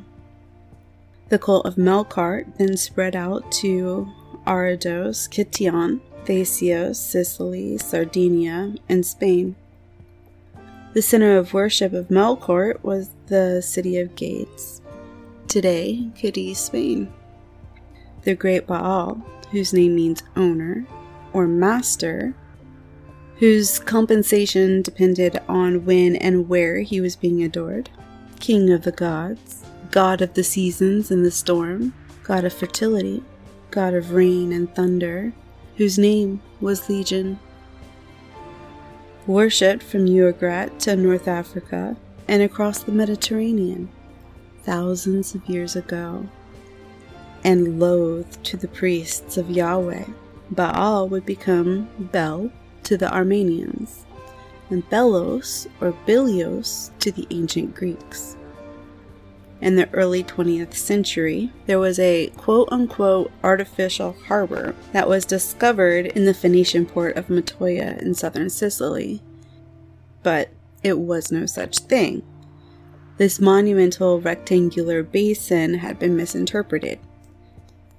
The 1.30 1.38
cult 1.38 1.66
of 1.66 1.76
Melkart 1.76 2.58
then 2.58 2.78
spread 2.78 3.16
out 3.16 3.52
to 3.54 4.12
Arados, 4.48 5.30
Kition, 5.30 6.02
Thasios, 6.26 6.96
Sicily, 6.96 7.78
Sardinia, 7.78 8.74
and 8.90 9.06
Spain. 9.06 9.56
The 10.94 11.02
center 11.02 11.38
of 11.38 11.54
worship 11.54 11.94
of 11.94 12.08
Melkort 12.08 12.84
was 12.84 13.10
the 13.28 13.62
city 13.62 14.00
of 14.00 14.16
Gades, 14.16 14.82
today 15.48 16.10
Cadiz, 16.16 16.58
Spain 16.58 17.12
the 18.26 18.36
great 18.36 18.68
Baal, 18.68 19.24
whose 19.52 19.72
name 19.72 19.96
means 19.96 20.24
owner 20.36 20.86
or 21.32 21.48
master, 21.48 22.34
whose 23.38 23.80
compensation 23.80 24.82
depended 24.82 25.40
on 25.48 25.86
when 25.86 26.16
and 26.16 26.50
where 26.50 26.80
he 26.80 27.00
was 27.00 27.16
being 27.16 27.44
adored, 27.44 27.90
king 28.40 28.72
of 28.72 28.82
the 28.82 28.92
gods, 28.92 29.64
god 29.92 30.22
of 30.22 30.34
the 30.34 30.44
seasons 30.44 31.12
and 31.12 31.24
the 31.24 31.32
storm, 31.32 31.94
god 32.24 32.44
of 32.44 32.54
fertility, 32.54 33.24
god 33.70 33.94
of 33.94 34.12
rain 34.12 34.52
and 34.52 34.74
thunder, 34.74 35.32
whose 35.78 36.00
name 36.00 36.42
was 36.60 36.90
Legion. 36.90 37.40
Worshipped 39.28 39.84
from 39.84 40.08
Ugarit 40.08 40.80
to 40.80 40.96
North 40.96 41.28
Africa 41.28 41.98
and 42.28 42.42
across 42.42 42.84
the 42.84 42.92
Mediterranean 42.92 43.90
thousands 44.64 45.36
of 45.36 45.48
years 45.48 45.76
ago 45.76 46.28
and 47.46 47.80
loathed 47.80 48.44
to 48.44 48.58
the 48.58 48.68
priests 48.68 49.38
of 49.38 49.52
Yahweh. 49.52 50.04
Baal 50.50 51.08
would 51.08 51.26
become 51.26 51.88
Bel 52.12 52.52
to 52.84 52.98
the 52.98 53.14
Armenians, 53.14 54.06
and 54.72 54.88
Belos 54.90 55.68
or 55.80 55.94
Bilios 56.08 56.90
to 57.00 57.12
the 57.12 57.28
ancient 57.30 57.76
Greeks. 57.76 58.36
In 59.62 59.76
the 59.76 59.90
early 59.94 60.24
20th 60.24 60.74
century, 60.74 61.52
there 61.68 61.80
was 61.80 62.00
a 62.00 62.28
quote 62.36 62.68
unquote 62.72 63.32
artificial 63.44 64.16
harbor 64.28 64.76
that 64.92 65.08
was 65.08 65.24
discovered 65.24 66.08
in 66.08 66.26
the 66.26 66.34
Phoenician 66.34 66.86
port 66.86 67.16
of 67.16 67.30
Motya 67.30 67.98
in 68.02 68.16
southern 68.16 68.50
Sicily. 68.50 69.22
But 70.24 70.50
it 70.84 70.98
was 70.98 71.32
no 71.32 71.46
such 71.46 71.78
thing. 71.80 72.24
This 73.18 73.40
monumental 73.40 74.20
rectangular 74.20 75.04
basin 75.04 75.76
had 75.76 76.00
been 76.00 76.18
misinterpreted 76.18 77.00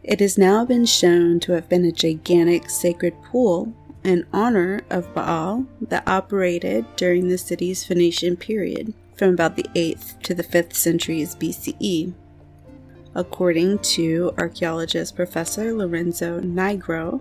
it 0.06 0.20
has 0.20 0.38
now 0.38 0.64
been 0.64 0.86
shown 0.86 1.40
to 1.40 1.52
have 1.52 1.68
been 1.68 1.84
a 1.84 1.90
gigantic 1.90 2.70
sacred 2.70 3.20
pool 3.24 3.74
in 4.04 4.24
honor 4.32 4.80
of 4.88 5.12
Baal 5.12 5.66
that 5.80 6.06
operated 6.06 6.86
during 6.94 7.26
the 7.28 7.36
city's 7.36 7.84
Phoenician 7.84 8.36
period 8.36 8.94
from 9.16 9.30
about 9.30 9.56
the 9.56 9.66
8th 9.74 10.22
to 10.22 10.32
the 10.32 10.44
5th 10.44 10.74
centuries 10.74 11.34
BCE. 11.34 12.14
According 13.16 13.80
to 13.80 14.32
archaeologist 14.38 15.16
Professor 15.16 15.72
Lorenzo 15.72 16.40
Nigro 16.40 17.20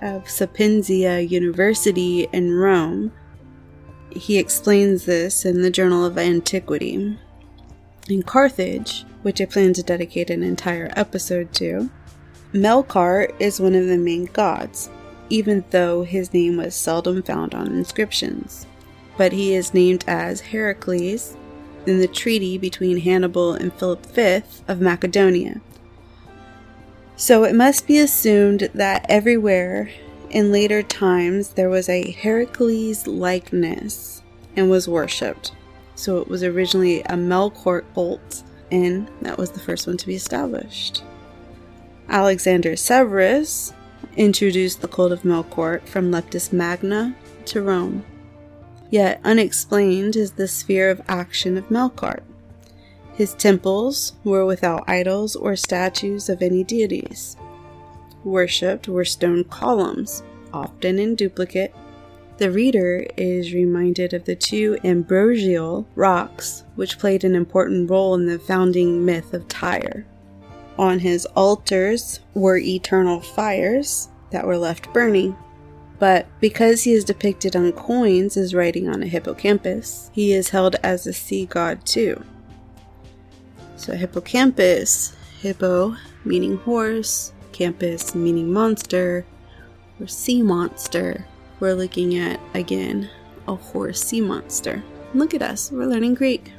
of 0.00 0.30
Sapienza 0.30 1.22
University 1.22 2.28
in 2.32 2.54
Rome, 2.54 3.12
he 4.10 4.38
explains 4.38 5.04
this 5.04 5.44
in 5.44 5.60
the 5.60 5.70
Journal 5.70 6.06
of 6.06 6.16
Antiquity. 6.16 7.18
In 8.08 8.22
Carthage, 8.22 9.04
which 9.22 9.40
I 9.40 9.44
plan 9.44 9.72
to 9.74 9.82
dedicate 9.82 10.30
an 10.30 10.42
entire 10.42 10.90
episode 10.96 11.52
to, 11.54 11.90
Melkart 12.52 13.34
is 13.38 13.60
one 13.60 13.74
of 13.74 13.86
the 13.86 13.98
main 13.98 14.26
gods, 14.26 14.90
even 15.28 15.64
though 15.70 16.02
his 16.02 16.32
name 16.32 16.56
was 16.56 16.74
seldom 16.74 17.22
found 17.22 17.54
on 17.54 17.68
inscriptions. 17.68 18.66
But 19.16 19.32
he 19.32 19.54
is 19.54 19.74
named 19.74 20.04
as 20.06 20.40
Heracles 20.40 21.36
in 21.86 22.00
the 22.00 22.08
treaty 22.08 22.58
between 22.58 22.98
Hannibal 22.98 23.54
and 23.54 23.72
Philip 23.72 24.04
V 24.06 24.42
of 24.66 24.80
Macedonia. 24.80 25.60
So 27.16 27.44
it 27.44 27.54
must 27.54 27.86
be 27.86 27.98
assumed 27.98 28.70
that 28.74 29.06
everywhere 29.08 29.90
in 30.30 30.52
later 30.52 30.82
times 30.82 31.50
there 31.50 31.68
was 31.68 31.88
a 31.88 32.10
Heracles 32.12 33.06
likeness 33.06 34.22
and 34.56 34.70
was 34.70 34.88
worshipped. 34.88 35.52
So 35.94 36.18
it 36.18 36.28
was 36.28 36.42
originally 36.42 37.00
a 37.02 37.14
Melkart 37.14 37.84
cult 37.94 38.42
and 38.70 39.08
that 39.22 39.38
was 39.38 39.50
the 39.50 39.60
first 39.60 39.86
one 39.86 39.96
to 39.96 40.06
be 40.06 40.14
established. 40.14 41.02
Alexander 42.08 42.76
Severus 42.76 43.72
introduced 44.16 44.80
the 44.80 44.88
cult 44.88 45.12
of 45.12 45.22
Melkort 45.22 45.86
from 45.86 46.10
Leptis 46.10 46.52
Magna 46.52 47.14
to 47.46 47.62
Rome. 47.62 48.04
Yet 48.90 49.20
unexplained 49.22 50.16
is 50.16 50.32
the 50.32 50.48
sphere 50.48 50.90
of 50.90 51.00
action 51.06 51.56
of 51.56 51.68
Melkart. 51.68 52.22
His 53.14 53.34
temples 53.34 54.14
were 54.24 54.44
without 54.44 54.88
idols 54.88 55.36
or 55.36 55.54
statues 55.54 56.28
of 56.28 56.42
any 56.42 56.64
deities. 56.64 57.36
Worshipped 58.24 58.88
were 58.88 59.04
stone 59.04 59.44
columns, 59.44 60.22
often 60.52 60.98
in 60.98 61.14
duplicate, 61.14 61.74
the 62.40 62.50
reader 62.50 63.06
is 63.18 63.52
reminded 63.52 64.14
of 64.14 64.24
the 64.24 64.34
two 64.34 64.78
ambrosial 64.82 65.86
rocks, 65.94 66.64
which 66.74 66.98
played 66.98 67.22
an 67.22 67.34
important 67.34 67.90
role 67.90 68.14
in 68.14 68.24
the 68.24 68.38
founding 68.38 69.04
myth 69.04 69.34
of 69.34 69.46
Tyre. 69.46 70.06
On 70.78 70.98
his 70.98 71.26
altars 71.36 72.20
were 72.32 72.56
eternal 72.56 73.20
fires 73.20 74.08
that 74.30 74.46
were 74.46 74.56
left 74.56 74.90
burning. 74.94 75.36
But 75.98 76.26
because 76.40 76.82
he 76.82 76.92
is 76.92 77.04
depicted 77.04 77.54
on 77.54 77.72
coins 77.72 78.38
as 78.38 78.54
riding 78.54 78.88
on 78.88 79.02
a 79.02 79.06
hippocampus, 79.06 80.10
he 80.14 80.32
is 80.32 80.48
held 80.48 80.76
as 80.82 81.06
a 81.06 81.12
sea 81.12 81.44
god 81.44 81.84
too. 81.84 82.24
So, 83.76 83.92
hippocampus, 83.92 85.14
hippo 85.42 85.94
meaning 86.24 86.56
horse, 86.56 87.34
campus 87.52 88.14
meaning 88.14 88.50
monster, 88.50 89.26
or 90.00 90.06
sea 90.06 90.40
monster, 90.40 91.26
we're 91.60 91.74
looking 91.74 92.18
at, 92.18 92.40
again, 92.54 93.08
a 93.46 93.54
horse 93.54 94.02
sea 94.02 94.20
monster. 94.20 94.82
Look 95.14 95.34
at 95.34 95.42
us, 95.42 95.70
we're 95.70 95.86
learning 95.86 96.14
Greek. 96.14 96.52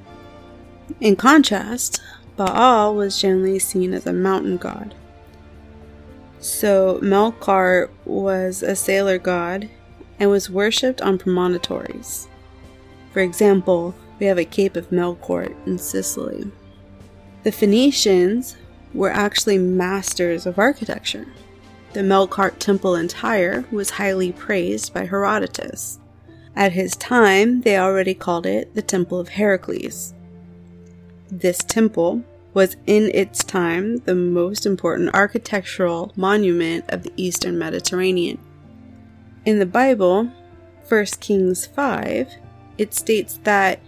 In 1.00 1.16
contrast, 1.16 2.02
Baal 2.38 2.96
was 2.96 3.20
generally 3.20 3.60
seen 3.60 3.94
as 3.94 4.06
a 4.06 4.14
mountain 4.14 4.58
god. 4.58 4.96
So 6.40 7.00
Melkart 7.02 7.90
was 8.06 8.64
a 8.64 8.76
sailor 8.76 9.18
god 9.18 9.70
and 10.20 10.30
was 10.30 10.50
worshipped 10.50 11.02
on 11.02 11.18
promontories. 11.18 12.28
For 13.12 13.20
example, 13.20 13.96
we 14.20 14.28
have 14.28 14.38
a 14.38 14.46
Cape 14.46 14.76
of 14.76 14.90
Melkart 14.90 15.56
in 15.66 15.78
Sicily. 15.78 16.52
The 17.44 17.52
Phoenicians 17.52 18.56
were 18.94 19.10
actually 19.10 19.58
masters 19.58 20.46
of 20.46 20.60
architecture. 20.60 21.26
The 21.94 22.00
Melkart 22.00 22.58
Temple 22.58 22.96
in 22.96 23.10
Tyre 23.10 23.66
was 23.70 23.90
highly 23.90 24.32
praised 24.32 24.94
by 24.94 25.06
Herodotus. 25.06 26.00
At 26.56 26.72
his 26.72 26.96
time, 26.96 27.62
they 27.62 27.78
already 27.78 28.14
called 28.14 28.46
it 28.46 28.74
the 28.74 28.82
Temple 28.82 29.20
of 29.20 29.28
Heracles. 29.28 30.14
This 31.30 31.58
temple 31.58 32.24
was 32.54 32.78
in 32.88 33.12
its 33.14 33.44
time 33.44 33.98
the 33.98 34.16
most 34.16 34.66
important 34.66 35.14
architectural 35.14 36.14
monument 36.16 36.86
of 36.88 37.04
the 37.04 37.12
Eastern 37.18 37.60
Mediterranean. 37.60 38.40
In 39.46 39.60
the 39.60 39.66
Bible, 39.66 40.32
1 40.88 41.06
Kings 41.20 41.66
5, 41.66 42.34
it 42.78 42.94
states 42.94 43.38
that 43.44 43.82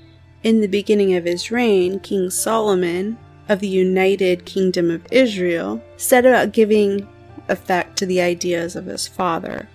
in 0.44 0.60
the 0.60 0.68
beginning 0.68 1.16
of 1.16 1.24
his 1.24 1.52
reign, 1.52 2.02
King 2.02 2.30
Solomon 2.30 3.18
of 3.48 3.62
the 3.62 3.68
United 3.68 4.46
Kingdom 4.46 4.92
of 4.92 5.08
Israel 5.10 5.82
set 5.96 6.26
about 6.26 6.52
giving 6.52 7.08
effect 7.50 7.98
to 7.98 8.06
the 8.06 8.22
ideas 8.22 8.76
of 8.76 8.86
his 8.86 9.08
father 9.08 9.68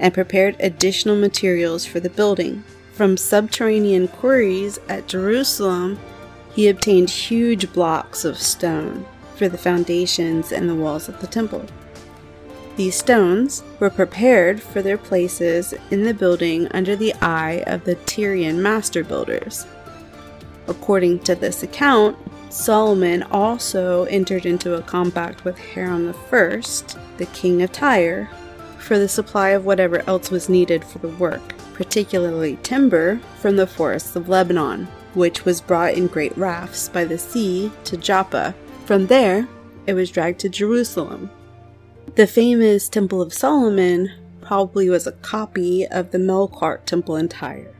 and 0.00 0.14
prepared 0.14 0.56
additional 0.60 1.16
materials 1.16 1.84
for 1.84 2.00
the 2.00 2.10
building. 2.10 2.64
From 2.94 3.16
subterranean 3.16 4.08
quarries 4.08 4.78
at 4.88 5.08
Jerusalem, 5.08 5.98
he 6.54 6.68
obtained 6.68 7.10
huge 7.10 7.72
blocks 7.72 8.24
of 8.24 8.36
stone 8.36 9.06
for 9.36 9.48
the 9.48 9.58
foundations 9.58 10.52
and 10.52 10.68
the 10.68 10.74
walls 10.74 11.08
of 11.08 11.20
the 11.20 11.26
temple. 11.26 11.64
These 12.76 12.96
stones 12.96 13.62
were 13.80 13.90
prepared 13.90 14.62
for 14.62 14.80
their 14.80 14.98
places 14.98 15.74
in 15.90 16.04
the 16.04 16.14
building 16.14 16.68
under 16.68 16.96
the 16.96 17.14
eye 17.20 17.62
of 17.66 17.84
the 17.84 17.96
Tyrian 17.96 18.62
master 18.62 19.04
builders. 19.04 19.66
According 20.68 21.20
to 21.20 21.34
this 21.34 21.62
account, 21.62 22.16
Solomon 22.52 23.22
also 23.24 24.04
entered 24.04 24.44
into 24.44 24.74
a 24.74 24.82
compact 24.82 25.42
with 25.42 25.58
Hiram 25.58 26.14
I, 26.30 26.62
the 27.16 27.28
king 27.32 27.62
of 27.62 27.72
Tyre, 27.72 28.28
for 28.78 28.98
the 28.98 29.08
supply 29.08 29.50
of 29.50 29.64
whatever 29.64 30.04
else 30.06 30.30
was 30.30 30.50
needed 30.50 30.84
for 30.84 30.98
the 30.98 31.08
work, 31.08 31.54
particularly 31.72 32.58
timber 32.62 33.18
from 33.38 33.56
the 33.56 33.66
forests 33.66 34.16
of 34.16 34.28
Lebanon, 34.28 34.86
which 35.14 35.46
was 35.46 35.62
brought 35.62 35.94
in 35.94 36.08
great 36.08 36.36
rafts 36.36 36.90
by 36.90 37.06
the 37.06 37.16
sea 37.16 37.72
to 37.84 37.96
Joppa. 37.96 38.54
From 38.84 39.06
there, 39.06 39.48
it 39.86 39.94
was 39.94 40.10
dragged 40.10 40.40
to 40.40 40.50
Jerusalem. 40.50 41.30
The 42.16 42.26
famous 42.26 42.90
Temple 42.90 43.22
of 43.22 43.32
Solomon 43.32 44.12
probably 44.42 44.90
was 44.90 45.06
a 45.06 45.12
copy 45.12 45.86
of 45.86 46.10
the 46.10 46.18
Melkart 46.18 46.84
Temple 46.84 47.16
in 47.16 47.30
Tyre. 47.30 47.74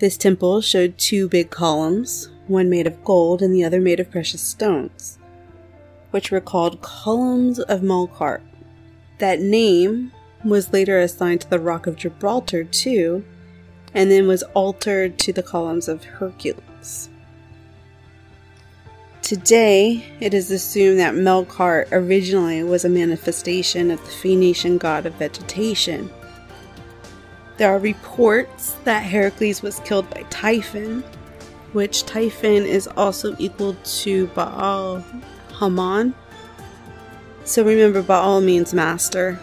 This 0.00 0.16
temple 0.16 0.60
showed 0.62 0.98
two 0.98 1.28
big 1.28 1.50
columns, 1.50 2.28
one 2.48 2.68
made 2.68 2.86
of 2.86 3.04
gold 3.04 3.42
and 3.42 3.54
the 3.54 3.64
other 3.64 3.80
made 3.80 4.00
of 4.00 4.10
precious 4.10 4.42
stones, 4.42 5.18
which 6.10 6.30
were 6.30 6.40
called 6.40 6.82
columns 6.82 7.58
of 7.58 7.80
Melkart. 7.80 8.42
That 9.18 9.40
name 9.40 10.12
was 10.44 10.72
later 10.72 10.98
assigned 10.98 11.42
to 11.42 11.50
the 11.50 11.60
Rock 11.60 11.86
of 11.86 11.96
Gibraltar, 11.96 12.64
too, 12.64 13.24
and 13.94 14.10
then 14.10 14.26
was 14.26 14.42
altered 14.54 15.18
to 15.20 15.32
the 15.32 15.42
columns 15.42 15.88
of 15.88 16.04
Hercules. 16.04 17.08
Today, 19.22 20.04
it 20.18 20.34
is 20.34 20.50
assumed 20.50 20.98
that 20.98 21.14
Melkart 21.14 21.88
originally 21.92 22.64
was 22.64 22.84
a 22.84 22.88
manifestation 22.88 23.90
of 23.90 24.02
the 24.04 24.10
Phoenician 24.10 24.78
god 24.78 25.06
of 25.06 25.14
vegetation. 25.14 26.10
There 27.56 27.70
are 27.72 27.78
reports 27.78 28.72
that 28.84 29.04
Heracles 29.04 29.62
was 29.62 29.80
killed 29.80 30.10
by 30.10 30.24
Typhon, 30.28 31.04
which 31.72 32.04
Typhon 32.04 32.64
is 32.64 32.86
also 32.96 33.34
equal 33.38 33.74
to 33.84 34.26
Baal 34.28 35.04
Haman. 35.58 36.14
So 37.44 37.64
remember, 37.64 38.02
Baal 38.02 38.40
means 38.40 38.72
master, 38.72 39.38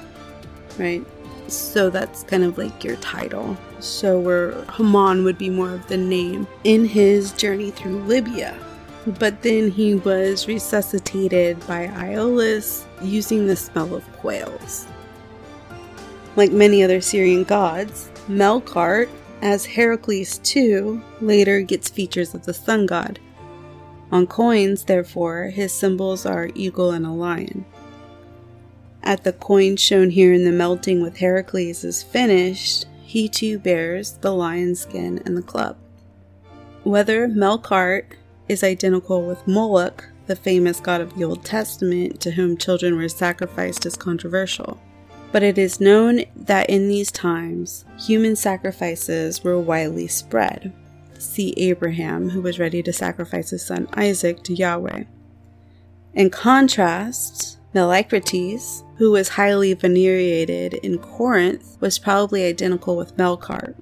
right? 0.78 1.06
So 1.48 1.90
that's 1.90 2.24
kind 2.24 2.44
of 2.44 2.58
like 2.58 2.84
your 2.84 2.96
title. 2.98 3.58
So 3.80 4.20
where 4.20 4.64
Haman 4.66 5.24
would 5.24 5.38
be 5.38 5.50
more 5.50 5.74
of 5.74 5.88
the 5.88 5.98
name 5.98 6.48
in 6.64 6.86
his 6.86 7.32
journey 7.34 7.72
through 7.72 8.04
Libya. 8.04 8.58
But 9.18 9.42
then 9.42 9.72
he 9.72 9.96
was 9.96 10.48
resuscitated 10.48 11.66
by 11.66 11.88
Iolaus 11.88 12.86
using 13.02 13.48
the 13.48 13.56
smell 13.56 13.96
of 13.96 14.04
quails. 14.18 14.86
Like 16.36 16.52
many 16.52 16.84
other 16.84 17.02
Syrian 17.02 17.44
gods, 17.44 18.10
Melkart, 18.28 19.10
as 19.42 19.66
Heracles 19.66 20.40
too, 20.40 21.02
later 21.22 21.62
gets 21.62 21.90
features 21.90 22.34
of 22.34 22.46
the 22.46 22.54
sun 22.54 22.86
god. 22.86 23.20
On 24.12 24.26
coins, 24.26 24.86
therefore, 24.86 25.46
his 25.46 25.72
symbols 25.72 26.26
are 26.26 26.50
eagle 26.56 26.92
and 26.92 27.06
a 27.06 27.12
lion. 27.12 27.66
At 29.04 29.24
the 29.24 29.34
coin 29.34 29.78
shown 29.78 30.10
here 30.10 30.34
in 30.34 30.46
the 30.46 30.52
melting 30.52 31.02
with 31.02 31.18
Heracles 31.18 31.84
is 31.84 32.04
finished, 32.04 32.86
he 33.02 33.30
too 33.30 33.60
bears 33.60 34.14
the 34.14 34.32
lion 34.32 34.76
skin 34.76 35.22
and 35.26 35.38
the 35.38 35.42
club. 35.42 35.78
Whether 36.84 37.28
Melkart 37.28 38.06
is 38.48 38.64
identical 38.64 39.26
with 39.26 39.48
Moloch, 39.48 40.08
the 40.28 40.36
famous 40.36 40.80
god 40.80 41.02
of 41.02 41.16
the 41.16 41.24
Old 41.24 41.44
Testament 41.44 42.20
to 42.22 42.32
whom 42.32 42.58
children 42.58 42.96
were 42.96 43.10
sacrificed, 43.10 43.86
is 43.86 43.96
controversial. 43.96 44.80
But 45.32 45.44
it 45.44 45.58
is 45.58 45.80
known 45.80 46.22
that 46.36 46.70
in 46.70 46.88
these 46.88 47.12
times, 47.12 47.86
human 48.00 48.36
sacrifices 48.36 49.44
were 49.44 49.60
widely 49.60 50.08
spread. 50.08 50.74
See 51.20 51.54
Abraham, 51.58 52.30
who 52.30 52.42
was 52.42 52.60
ready 52.60 52.82
to 52.84 52.94
sacrifice 52.94 53.52
his 53.52 53.66
son 53.66 53.88
Isaac 53.94 54.44
to 54.44 54.54
Yahweh. 54.54 55.04
In 56.14 56.30
contrast, 56.30 57.60
Melicertes, 57.76 58.84
who 58.98 59.12
was 59.12 59.30
highly 59.30 59.74
venerated 59.74 60.74
in 60.76 60.98
Corinth, 60.98 61.78
was 61.80 62.00
probably 62.00 62.46
identical 62.46 62.98
with 62.98 63.16
Melkart. 63.16 63.76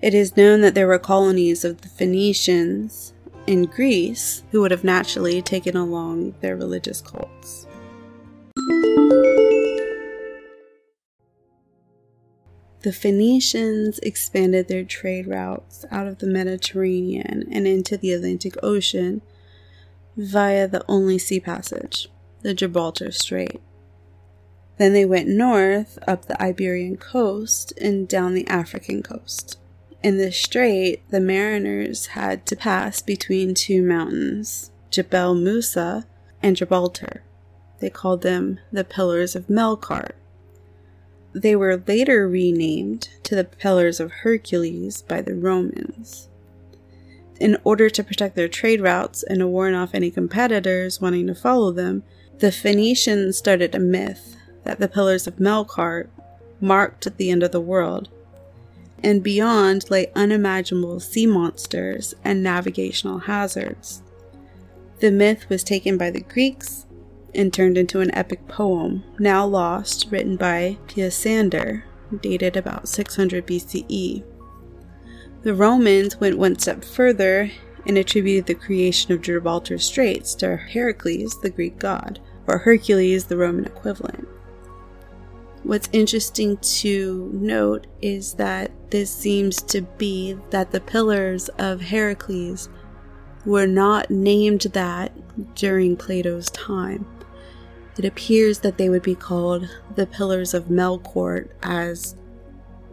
It 0.00 0.14
is 0.14 0.36
known 0.36 0.62
that 0.62 0.74
there 0.74 0.86
were 0.86 0.98
colonies 0.98 1.64
of 1.64 1.82
the 1.82 1.88
Phoenicians 1.88 3.12
in 3.46 3.66
Greece 3.66 4.42
who 4.50 4.60
would 4.60 4.70
have 4.70 4.84
naturally 4.84 5.42
taken 5.42 5.76
along 5.76 6.34
their 6.40 6.56
religious 6.56 7.00
cults. 7.00 7.66
The 12.82 12.92
Phoenicians 12.92 14.00
expanded 14.00 14.66
their 14.66 14.82
trade 14.82 15.28
routes 15.28 15.84
out 15.92 16.08
of 16.08 16.18
the 16.18 16.26
Mediterranean 16.26 17.48
and 17.50 17.66
into 17.66 17.96
the 17.96 18.12
Atlantic 18.12 18.56
Ocean 18.60 19.22
via 20.16 20.66
the 20.66 20.84
only 20.88 21.18
sea 21.18 21.40
passage 21.40 22.08
the 22.42 22.54
Gibraltar 22.54 23.12
Strait. 23.12 23.60
Then 24.78 24.92
they 24.92 25.04
went 25.04 25.28
north 25.28 25.96
up 26.08 26.26
the 26.26 26.42
Iberian 26.42 26.96
coast 26.96 27.72
and 27.80 28.08
down 28.08 28.34
the 28.34 28.48
African 28.48 29.00
coast. 29.00 29.58
In 30.02 30.18
the 30.18 30.32
strait, 30.32 31.08
the 31.10 31.20
mariners 31.20 32.06
had 32.06 32.44
to 32.46 32.56
pass 32.56 33.00
between 33.00 33.54
two 33.54 33.80
mountains, 33.80 34.72
Jebel 34.90 35.36
Musa 35.36 36.04
and 36.42 36.56
Gibraltar. 36.56 37.22
They 37.78 37.90
called 37.90 38.22
them 38.22 38.58
the 38.72 38.82
Pillars 38.82 39.36
of 39.36 39.46
Melkart. 39.46 40.14
They 41.34 41.56
were 41.56 41.82
later 41.86 42.28
renamed 42.28 43.08
to 43.22 43.34
the 43.34 43.44
Pillars 43.44 44.00
of 44.00 44.12
Hercules 44.12 45.02
by 45.02 45.22
the 45.22 45.34
Romans. 45.34 46.28
In 47.40 47.56
order 47.64 47.88
to 47.88 48.04
protect 48.04 48.36
their 48.36 48.48
trade 48.48 48.82
routes 48.82 49.22
and 49.22 49.38
to 49.38 49.46
warn 49.46 49.74
off 49.74 49.94
any 49.94 50.10
competitors 50.10 51.00
wanting 51.00 51.26
to 51.28 51.34
follow 51.34 51.72
them, 51.72 52.02
the 52.38 52.52
Phoenicians 52.52 53.36
started 53.36 53.74
a 53.74 53.78
myth 53.78 54.36
that 54.64 54.78
the 54.78 54.88
Pillars 54.88 55.26
of 55.26 55.36
Melkart 55.36 56.08
marked 56.60 57.16
the 57.16 57.30
end 57.30 57.42
of 57.42 57.50
the 57.50 57.60
world, 57.60 58.08
and 59.02 59.22
beyond 59.22 59.90
lay 59.90 60.12
unimaginable 60.14 61.00
sea 61.00 61.26
monsters 61.26 62.14
and 62.22 62.42
navigational 62.42 63.20
hazards. 63.20 64.02
The 65.00 65.10
myth 65.10 65.48
was 65.48 65.64
taken 65.64 65.98
by 65.98 66.10
the 66.10 66.20
Greeks 66.20 66.86
and 67.34 67.52
turned 67.52 67.78
into 67.78 68.00
an 68.00 68.14
epic 68.14 68.46
poem, 68.48 69.04
now 69.18 69.46
lost, 69.46 70.08
written 70.10 70.36
by 70.36 70.78
Pisander, 70.86 71.84
dated 72.20 72.56
about 72.56 72.88
600 72.88 73.46
BCE. 73.46 74.22
The 75.42 75.54
Romans 75.54 76.20
went 76.20 76.38
one 76.38 76.58
step 76.58 76.84
further 76.84 77.50
and 77.86 77.98
attributed 77.98 78.46
the 78.46 78.54
creation 78.54 79.12
of 79.12 79.22
Gibraltar 79.22 79.78
Straits 79.78 80.34
to 80.36 80.56
Heracles, 80.56 81.40
the 81.40 81.50
Greek 81.50 81.78
god 81.78 82.20
or 82.46 82.58
Hercules, 82.58 83.24
the 83.24 83.36
Roman 83.36 83.64
equivalent. 83.64 84.28
What's 85.62 85.88
interesting 85.92 86.56
to 86.58 87.30
note 87.32 87.86
is 88.00 88.34
that 88.34 88.72
this 88.90 89.14
seems 89.14 89.62
to 89.62 89.82
be 89.82 90.36
that 90.50 90.72
the 90.72 90.80
pillars 90.80 91.48
of 91.50 91.80
Heracles 91.80 92.68
were 93.44 93.66
not 93.66 94.10
named 94.10 94.62
that 94.72 95.12
during 95.54 95.96
Plato's 95.96 96.50
time. 96.50 97.06
It 97.98 98.04
appears 98.04 98.60
that 98.60 98.78
they 98.78 98.88
would 98.88 99.02
be 99.02 99.14
called 99.14 99.68
the 99.96 100.06
Pillars 100.06 100.54
of 100.54 100.64
Melkart, 100.64 101.48
as 101.62 102.16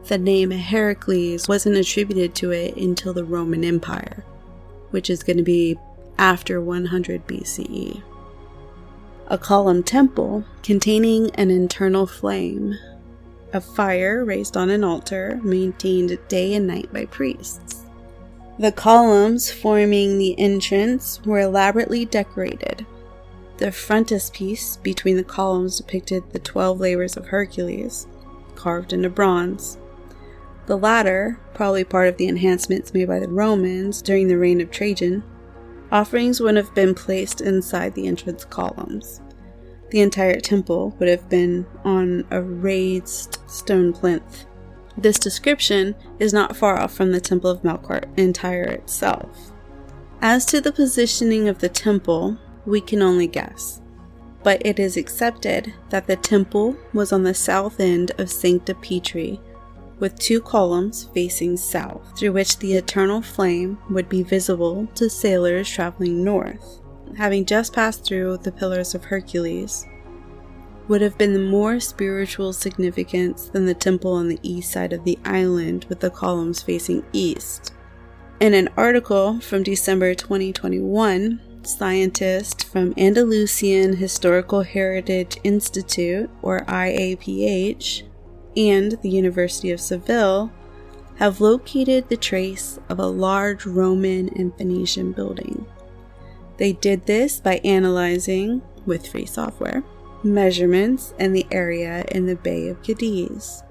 the 0.07 0.17
name 0.17 0.51
Heracles 0.51 1.47
wasn't 1.47 1.77
attributed 1.77 2.35
to 2.35 2.51
it 2.51 2.75
until 2.75 3.13
the 3.13 3.23
Roman 3.23 3.63
Empire, 3.63 4.25
which 4.91 5.09
is 5.09 5.23
going 5.23 5.37
to 5.37 5.43
be 5.43 5.77
after 6.17 6.59
100 6.59 7.27
BCE. 7.27 8.03
A 9.27 9.37
column 9.37 9.83
temple 9.83 10.43
containing 10.63 11.29
an 11.35 11.49
internal 11.49 12.05
flame, 12.05 12.75
a 13.53 13.61
fire 13.61 14.25
raised 14.25 14.57
on 14.57 14.69
an 14.69 14.83
altar 14.83 15.39
maintained 15.43 16.17
day 16.27 16.55
and 16.55 16.67
night 16.67 16.91
by 16.91 17.05
priests. 17.05 17.85
The 18.57 18.71
columns 18.73 19.49
forming 19.49 20.17
the 20.17 20.37
entrance 20.37 21.21
were 21.23 21.39
elaborately 21.39 22.03
decorated. 22.05 22.85
The 23.59 23.73
frontispiece 23.73 24.77
between 24.77 25.17
the 25.17 25.23
columns 25.23 25.77
depicted 25.77 26.31
the 26.31 26.39
twelve 26.39 26.79
labors 26.79 27.17
of 27.17 27.27
Hercules, 27.27 28.07
carved 28.55 28.93
into 28.93 29.09
bronze. 29.09 29.77
The 30.67 30.77
latter, 30.77 31.41
probably 31.53 31.83
part 31.83 32.07
of 32.07 32.15
the 32.15 32.29
enhancements 32.29 32.93
made 32.93 33.09
by 33.09 33.19
the 33.19 33.27
Romans 33.27 34.01
during 34.01 34.29
the 34.29 34.37
reign 34.37 34.61
of 34.61 34.71
Trajan, 34.71 35.23
offerings 35.91 36.39
would 36.39 36.55
have 36.55 36.73
been 36.73 36.95
placed 36.95 37.41
inside 37.41 37.95
the 37.95 38.07
entrance 38.07 38.45
columns. 38.45 39.19
The 39.89 39.99
entire 39.99 40.39
temple 40.39 40.95
would 40.97 41.09
have 41.09 41.27
been 41.27 41.65
on 41.83 42.25
a 42.31 42.41
raised 42.41 43.39
stone 43.47 43.91
plinth. 43.91 44.45
This 44.97 45.19
description 45.19 45.95
is 46.17 46.31
not 46.31 46.55
far 46.55 46.79
off 46.79 46.93
from 46.93 47.11
the 47.11 47.19
Temple 47.19 47.49
of 47.49 47.63
Melkart 47.63 48.05
entire 48.17 48.63
itself. 48.63 49.51
As 50.21 50.45
to 50.45 50.61
the 50.61 50.71
positioning 50.71 51.49
of 51.49 51.59
the 51.59 51.69
temple, 51.69 52.37
we 52.65 52.81
can 52.81 53.01
only 53.01 53.27
guess, 53.27 53.81
but 54.43 54.61
it 54.65 54.79
is 54.79 54.97
accepted 54.97 55.73
that 55.89 56.07
the 56.07 56.15
temple 56.15 56.75
was 56.93 57.11
on 57.11 57.23
the 57.23 57.33
south 57.33 57.79
end 57.79 58.11
of 58.17 58.29
Sancti 58.29 58.73
Petri, 58.73 59.39
with 59.99 60.17
two 60.17 60.39
columns 60.41 61.09
facing 61.13 61.57
south, 61.57 62.17
through 62.17 62.31
which 62.31 62.57
the 62.59 62.73
eternal 62.73 63.21
flame 63.21 63.77
would 63.89 64.07
be 64.07 64.23
visible 64.23 64.87
to 64.95 65.09
sailors 65.09 65.69
traveling 65.69 66.23
north. 66.23 66.79
Having 67.17 67.45
just 67.45 67.73
passed 67.73 68.05
through 68.05 68.37
the 68.37 68.51
Pillars 68.51 68.95
of 68.95 69.05
Hercules, 69.05 69.85
would 70.89 71.01
have 71.01 71.17
been 71.17 71.33
the 71.33 71.39
more 71.39 71.79
spiritual 71.79 72.51
significance 72.51 73.45
than 73.49 73.65
the 73.65 73.73
temple 73.73 74.13
on 74.13 74.27
the 74.27 74.39
east 74.41 74.71
side 74.71 74.91
of 74.91 75.03
the 75.03 75.19
island 75.23 75.85
with 75.87 75.99
the 75.99 76.09
columns 76.09 76.63
facing 76.63 77.05
east. 77.13 77.73
In 78.39 78.53
an 78.53 78.69
article 78.75 79.39
from 79.39 79.63
December 79.63 80.15
2021, 80.15 81.41
scientists 81.63 82.63
from 82.63 82.93
Andalusian 82.97 83.95
Historical 83.95 84.61
Heritage 84.61 85.37
Institute, 85.43 86.29
or 86.41 86.61
IAPH, 86.61 88.03
and 88.57 88.97
the 89.01 89.09
University 89.09 89.71
of 89.71 89.79
Seville 89.79 90.51
have 91.17 91.41
located 91.41 92.07
the 92.07 92.17
trace 92.17 92.79
of 92.87 92.99
a 92.99 93.05
large 93.05 93.65
Roman 93.65 94.29
and 94.37 94.55
Phoenician 94.57 95.11
building. 95.11 95.65
They 96.57 96.73
did 96.73 97.05
this 97.05 97.39
by 97.39 97.61
analyzing, 97.63 98.61
with 98.85 99.07
free 99.07 99.25
software, 99.25 99.83
measurements 100.23 101.13
and 101.19 101.35
the 101.35 101.47
area 101.51 102.03
in 102.11 102.25
the 102.25 102.35
Bay 102.35 102.67
of 102.69 102.81
Cadiz. 102.81 103.63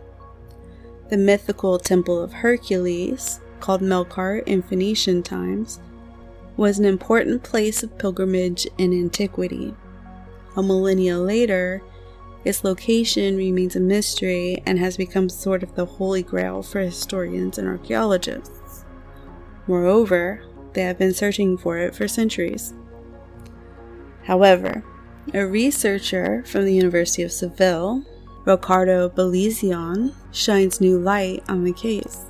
The 1.09 1.16
mythical 1.16 1.79
Temple 1.79 2.22
of 2.22 2.33
Hercules, 2.33 3.40
called 3.61 3.81
Melkart 3.81 4.44
in 4.44 4.62
Phoenician 4.62 5.22
times, 5.22 5.81
was 6.59 6.79
an 6.79 6.85
important 6.85 7.44
place 7.44 7.85
of 7.85 7.97
pilgrimage 7.99 8.66
in 8.79 8.92
antiquity. 8.92 9.73
A 10.57 10.62
millennia 10.62 11.16
later, 11.16 11.81
its 12.44 12.64
location 12.64 13.37
remains 13.37 13.77
a 13.77 13.81
mystery 13.81 14.61
and 14.66 14.77
has 14.79 14.97
become 14.97 15.29
sort 15.29 15.62
of 15.62 15.77
the 15.77 15.87
holy 15.87 16.23
grail 16.23 16.62
for 16.62 16.81
historians 16.81 17.59
and 17.59 17.68
archaeologists. 17.68 18.85
Moreover, 19.68 20.42
they 20.73 20.83
have 20.83 20.99
been 20.99 21.14
searching 21.14 21.57
for 21.57 21.79
it 21.79 21.94
for 21.94 22.09
centuries. 22.09 22.75
However, 24.25 24.83
a 25.33 25.47
researcher 25.47 26.42
from 26.44 26.64
the 26.64 26.75
University 26.75 27.23
of 27.23 27.31
Seville, 27.31 28.03
Ricardo 28.44 29.09
Belizón, 29.09 30.12
shines 30.33 30.81
new 30.81 30.99
light 30.99 31.44
on 31.49 31.62
the 31.62 31.73
case. 31.73 32.28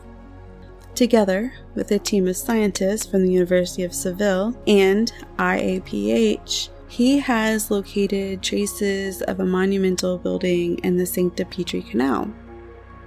Together 0.98 1.52
with 1.76 1.92
a 1.92 1.98
team 2.00 2.26
of 2.26 2.36
scientists 2.36 3.06
from 3.06 3.22
the 3.22 3.30
University 3.30 3.84
of 3.84 3.94
Seville 3.94 4.60
and 4.66 5.12
IAPH, 5.38 6.70
he 6.88 7.20
has 7.20 7.70
located 7.70 8.42
traces 8.42 9.22
of 9.22 9.38
a 9.38 9.44
monumental 9.44 10.18
building 10.18 10.76
in 10.78 10.96
the 10.96 11.06
Sancti 11.06 11.44
Petri 11.44 11.82
Canal. 11.82 12.34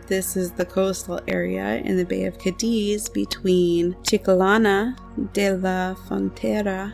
This 0.08 0.38
is 0.38 0.51
the 0.51 0.63
coastal 0.63 1.19
area 1.27 1.82
in 1.84 1.97
the 1.97 2.06
Bay 2.06 2.23
of 2.23 2.38
Cadiz 2.38 3.10
between 3.10 3.95
Chiclana 4.04 4.95
de 5.34 5.51
la 5.51 5.93
Frontera 5.93 6.93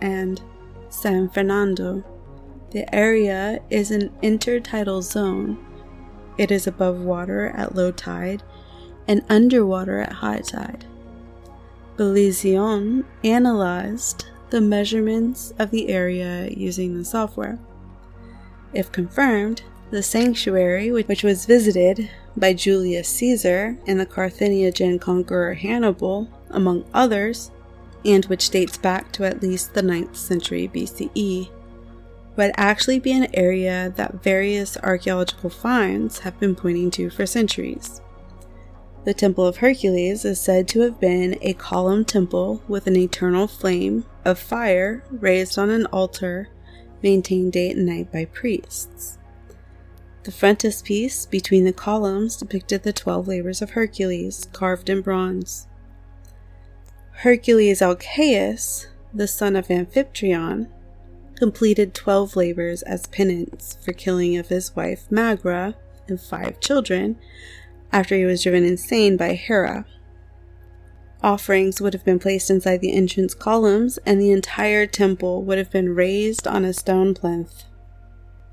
and 0.00 0.40
San 0.88 1.28
Fernando. 1.28 2.02
The 2.70 2.94
area 2.94 3.60
is 3.68 3.90
an 3.90 4.08
intertidal 4.22 5.02
zone. 5.02 5.58
It 6.38 6.50
is 6.50 6.66
above 6.66 7.00
water 7.00 7.48
at 7.48 7.74
low 7.74 7.92
tide 7.92 8.42
and 9.08 9.24
underwater 9.28 10.00
at 10.00 10.12
high 10.12 10.40
tide. 10.40 10.84
Belizón 11.96 13.04
analyzed 13.24 14.26
the 14.50 14.60
measurements 14.60 15.52
of 15.58 15.70
the 15.72 15.88
area 15.88 16.48
using 16.48 16.96
the 16.96 17.04
software. 17.04 17.58
If 18.72 18.92
confirmed, 18.92 19.62
the 19.90 20.02
sanctuary, 20.02 20.92
which 20.92 21.24
was 21.24 21.46
visited 21.46 22.10
by 22.36 22.52
Julius 22.52 23.08
Caesar 23.08 23.78
and 23.86 23.98
the 23.98 24.06
Carthaginian 24.06 24.98
conqueror 24.98 25.54
Hannibal, 25.54 26.28
among 26.50 26.84
others, 26.92 27.50
and 28.04 28.24
which 28.26 28.50
dates 28.50 28.76
back 28.76 29.10
to 29.12 29.24
at 29.24 29.42
least 29.42 29.74
the 29.74 29.82
9th 29.82 30.14
century 30.14 30.70
BCE, 30.72 31.48
would 32.36 32.52
actually 32.56 33.00
be 33.00 33.12
an 33.12 33.26
area 33.34 33.92
that 33.96 34.22
various 34.22 34.76
archaeological 34.82 35.50
finds 35.50 36.20
have 36.20 36.38
been 36.38 36.54
pointing 36.54 36.90
to 36.92 37.10
for 37.10 37.26
centuries. 37.26 38.00
The 39.08 39.14
Temple 39.14 39.46
of 39.46 39.56
Hercules 39.56 40.26
is 40.26 40.38
said 40.38 40.68
to 40.68 40.80
have 40.80 41.00
been 41.00 41.38
a 41.40 41.54
column 41.54 42.04
temple 42.04 42.62
with 42.68 42.86
an 42.86 42.94
eternal 42.94 43.46
flame 43.46 44.04
of 44.22 44.38
fire 44.38 45.02
raised 45.10 45.58
on 45.58 45.70
an 45.70 45.86
altar 45.86 46.50
maintained 47.02 47.54
day 47.54 47.70
and 47.70 47.86
night 47.86 48.12
by 48.12 48.26
priests. 48.26 49.16
The 50.24 50.30
frontispiece 50.30 51.24
between 51.24 51.64
the 51.64 51.72
columns 51.72 52.36
depicted 52.36 52.82
the 52.82 52.92
twelve 52.92 53.26
labors 53.26 53.62
of 53.62 53.70
Hercules, 53.70 54.46
carved 54.52 54.90
in 54.90 55.00
bronze. 55.00 55.68
Hercules 57.22 57.80
Alcaeus, 57.80 58.88
the 59.14 59.26
son 59.26 59.56
of 59.56 59.68
Amphitryon, 59.68 60.68
completed 61.34 61.94
12 61.94 62.36
labors 62.36 62.82
as 62.82 63.06
penance 63.06 63.78
for 63.82 63.94
killing 63.94 64.36
of 64.36 64.48
his 64.48 64.76
wife 64.76 65.10
Megara 65.10 65.76
and 66.08 66.20
five 66.20 66.60
children 66.60 67.16
after 67.92 68.16
he 68.16 68.24
was 68.24 68.42
driven 68.42 68.64
insane 68.64 69.16
by 69.16 69.34
Hera. 69.34 69.86
Offerings 71.22 71.80
would 71.80 71.94
have 71.94 72.04
been 72.04 72.18
placed 72.18 72.48
inside 72.48 72.80
the 72.80 72.92
entrance 72.92 73.34
columns, 73.34 73.98
and 74.06 74.20
the 74.20 74.30
entire 74.30 74.86
temple 74.86 75.42
would 75.42 75.58
have 75.58 75.70
been 75.70 75.94
raised 75.94 76.46
on 76.46 76.64
a 76.64 76.72
stone 76.72 77.12
plinth. 77.14 77.64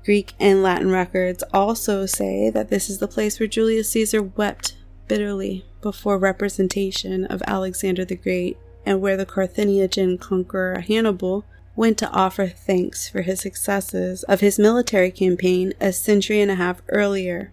Greek 0.04 0.34
and 0.40 0.62
Latin 0.62 0.90
records 0.90 1.44
also 1.52 2.06
say 2.06 2.50
that 2.50 2.70
this 2.70 2.88
is 2.88 2.98
the 2.98 3.08
place 3.08 3.38
where 3.38 3.46
Julius 3.46 3.90
Caesar 3.90 4.22
wept 4.22 4.76
bitterly 5.08 5.64
before 5.80 6.18
representation 6.18 7.24
of 7.26 7.42
Alexander 7.46 8.04
the 8.04 8.16
Great, 8.16 8.56
and 8.84 9.00
where 9.00 9.16
the 9.16 9.26
Carthaginian 9.26 10.18
conqueror 10.18 10.80
Hannibal 10.80 11.44
went 11.76 11.98
to 11.98 12.10
offer 12.10 12.46
thanks 12.46 13.08
for 13.08 13.22
his 13.22 13.40
successes 13.40 14.22
of 14.24 14.40
his 14.40 14.58
military 14.58 15.10
campaign 15.10 15.72
a 15.80 15.92
century 15.92 16.40
and 16.40 16.50
a 16.50 16.54
half 16.54 16.82
earlier. 16.88 17.52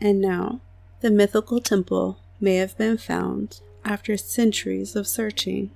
And 0.00 0.20
now, 0.20 0.60
the 1.02 1.10
mythical 1.10 1.60
temple 1.60 2.16
may 2.40 2.56
have 2.56 2.78
been 2.78 2.96
found 2.96 3.60
after 3.84 4.16
centuries 4.16 4.94
of 4.94 5.08
searching. 5.08 5.72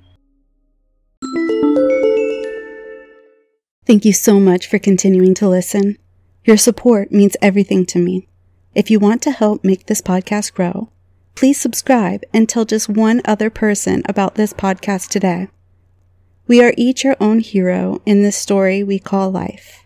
Thank 3.85 4.05
you 4.05 4.13
so 4.13 4.39
much 4.39 4.69
for 4.69 4.79
continuing 4.79 5.35
to 5.35 5.49
listen. 5.49 5.99
Your 6.45 6.57
support 6.57 7.11
means 7.11 7.37
everything 7.43 7.85
to 7.87 7.99
me. 7.99 8.29
If 8.73 8.89
you 8.89 9.01
want 9.01 9.21
to 9.23 9.33
help 9.33 9.65
make 9.65 9.87
this 9.87 10.01
podcast 10.01 10.55
grow, 10.55 10.91
please 11.35 11.61
subscribe 11.61 12.23
and 12.33 12.49
tell 12.49 12.65
just 12.65 12.89
one 12.89 13.21
other 13.25 13.51
person 13.51 14.03
about 14.09 14.37
this 14.37 14.53
podcast 14.53 15.09
today. 15.09 15.49
We 16.47 16.63
are 16.63 16.73
each 16.77 17.05
our 17.05 17.17
own 17.21 17.41
hero 17.41 18.01
in 18.07 18.23
this 18.23 18.37
story 18.37 18.85
we 18.85 19.01
call 19.01 19.33
life. 19.33 19.85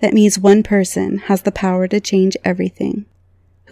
That 0.00 0.12
means 0.12 0.38
one 0.38 0.62
person 0.62 1.16
has 1.18 1.42
the 1.42 1.52
power 1.52 1.88
to 1.88 1.98
change 1.98 2.36
everything. 2.44 3.06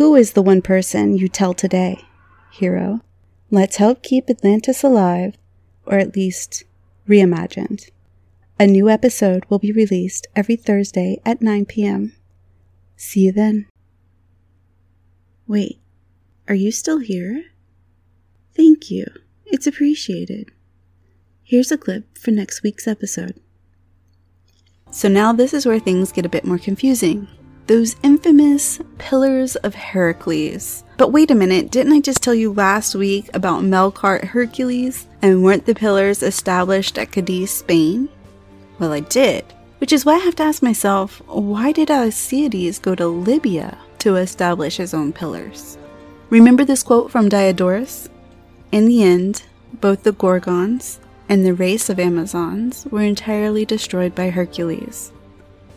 Who 0.00 0.14
is 0.14 0.32
the 0.32 0.40
one 0.40 0.62
person 0.62 1.18
you 1.18 1.28
tell 1.28 1.52
today, 1.52 2.06
hero? 2.50 3.02
Let's 3.50 3.76
help 3.76 4.02
keep 4.02 4.30
Atlantis 4.30 4.82
alive, 4.82 5.34
or 5.84 5.98
at 5.98 6.16
least 6.16 6.64
reimagined. 7.06 7.90
A 8.58 8.66
new 8.66 8.88
episode 8.88 9.44
will 9.50 9.58
be 9.58 9.72
released 9.72 10.26
every 10.34 10.56
Thursday 10.56 11.20
at 11.26 11.42
9 11.42 11.66
p.m. 11.66 12.16
See 12.96 13.26
you 13.26 13.32
then. 13.32 13.66
Wait, 15.46 15.82
are 16.48 16.54
you 16.54 16.72
still 16.72 17.00
here? 17.00 17.44
Thank 18.56 18.90
you. 18.90 19.04
It's 19.44 19.66
appreciated. 19.66 20.48
Here's 21.42 21.70
a 21.70 21.76
clip 21.76 22.16
for 22.16 22.30
next 22.30 22.62
week's 22.62 22.88
episode. 22.88 23.38
So 24.90 25.10
now 25.10 25.34
this 25.34 25.52
is 25.52 25.66
where 25.66 25.78
things 25.78 26.10
get 26.10 26.24
a 26.24 26.30
bit 26.30 26.46
more 26.46 26.58
confusing. 26.58 27.28
Those 27.66 27.96
infamous 28.02 28.80
Pillars 28.98 29.56
of 29.56 29.74
Heracles. 29.74 30.84
But 30.96 31.12
wait 31.12 31.30
a 31.30 31.34
minute, 31.34 31.70
didn't 31.70 31.92
I 31.92 32.00
just 32.00 32.22
tell 32.22 32.34
you 32.34 32.52
last 32.52 32.94
week 32.94 33.30
about 33.32 33.62
Melkart 33.62 34.24
Hercules? 34.24 35.06
And 35.22 35.42
weren't 35.42 35.66
the 35.66 35.74
pillars 35.74 36.22
established 36.22 36.98
at 36.98 37.12
Cadiz, 37.12 37.50
Spain? 37.50 38.08
Well, 38.78 38.92
I 38.92 39.00
did. 39.00 39.44
Which 39.78 39.92
is 39.92 40.04
why 40.04 40.14
I 40.14 40.18
have 40.18 40.36
to 40.36 40.42
ask 40.42 40.62
myself, 40.62 41.22
why 41.26 41.72
did 41.72 41.90
Alcides 41.90 42.78
go 42.78 42.94
to 42.94 43.06
Libya 43.06 43.78
to 44.00 44.16
establish 44.16 44.76
his 44.76 44.92
own 44.92 45.12
pillars? 45.12 45.78
Remember 46.28 46.64
this 46.64 46.82
quote 46.82 47.10
from 47.10 47.28
Diodorus? 47.28 48.08
In 48.72 48.86
the 48.86 49.02
end, 49.02 49.44
both 49.80 50.02
the 50.02 50.12
Gorgons 50.12 51.00
and 51.28 51.46
the 51.46 51.54
race 51.54 51.88
of 51.88 51.98
Amazons 51.98 52.86
were 52.90 53.02
entirely 53.02 53.64
destroyed 53.64 54.14
by 54.14 54.30
Hercules. 54.30 55.12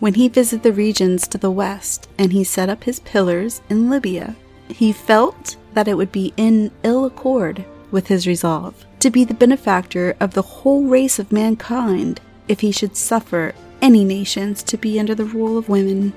When 0.04 0.16
he 0.16 0.28
visited 0.28 0.64
the 0.64 0.74
regions 0.74 1.30
to 1.30 1.38
the 1.38 1.50
west 1.50 2.10
and 2.18 2.34
he 2.34 2.44
set 2.44 2.68
up 2.68 2.84
his 2.84 3.00
pillars 3.00 3.62
in 3.70 3.90
Libya, 3.90 4.36
he 4.68 4.92
felt 4.92 5.56
that 5.76 5.88
it 5.88 5.96
would 5.96 6.12
be 6.12 6.34
in 6.36 6.72
ill 6.84 7.06
accord 7.06 7.64
with 7.90 8.08
his 8.08 8.28
resolve 8.28 8.86
to 9.00 9.10
be 9.10 9.24
the 9.24 9.34
benefactor 9.34 10.18
of 10.20 10.34
the 10.34 10.42
whole 10.42 10.84
race 10.84 11.20
of 11.20 11.32
mankind 11.32 12.20
if 12.50 12.60
he 12.60 12.70
should 12.70 12.98
suffer 12.98 13.56
any 13.82 14.04
nations 14.04 14.62
to 14.64 14.76
be 14.76 15.00
under 15.00 15.16
the 15.16 15.24
rule 15.24 15.58
of 15.58 15.70
women. 15.70 16.12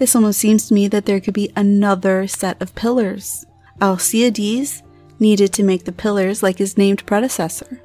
This 0.00 0.16
almost 0.16 0.40
seems 0.40 0.66
to 0.66 0.74
me 0.74 0.88
that 0.88 1.06
there 1.06 1.20
could 1.20 1.34
be 1.34 1.52
another 1.54 2.26
set 2.26 2.60
of 2.60 2.74
pillars. 2.74 3.46
Alcides 3.80 4.82
needed 5.20 5.52
to 5.52 5.62
make 5.62 5.84
the 5.84 5.92
pillars 5.92 6.42
like 6.42 6.58
his 6.58 6.76
named 6.76 7.06
predecessor, 7.06 7.80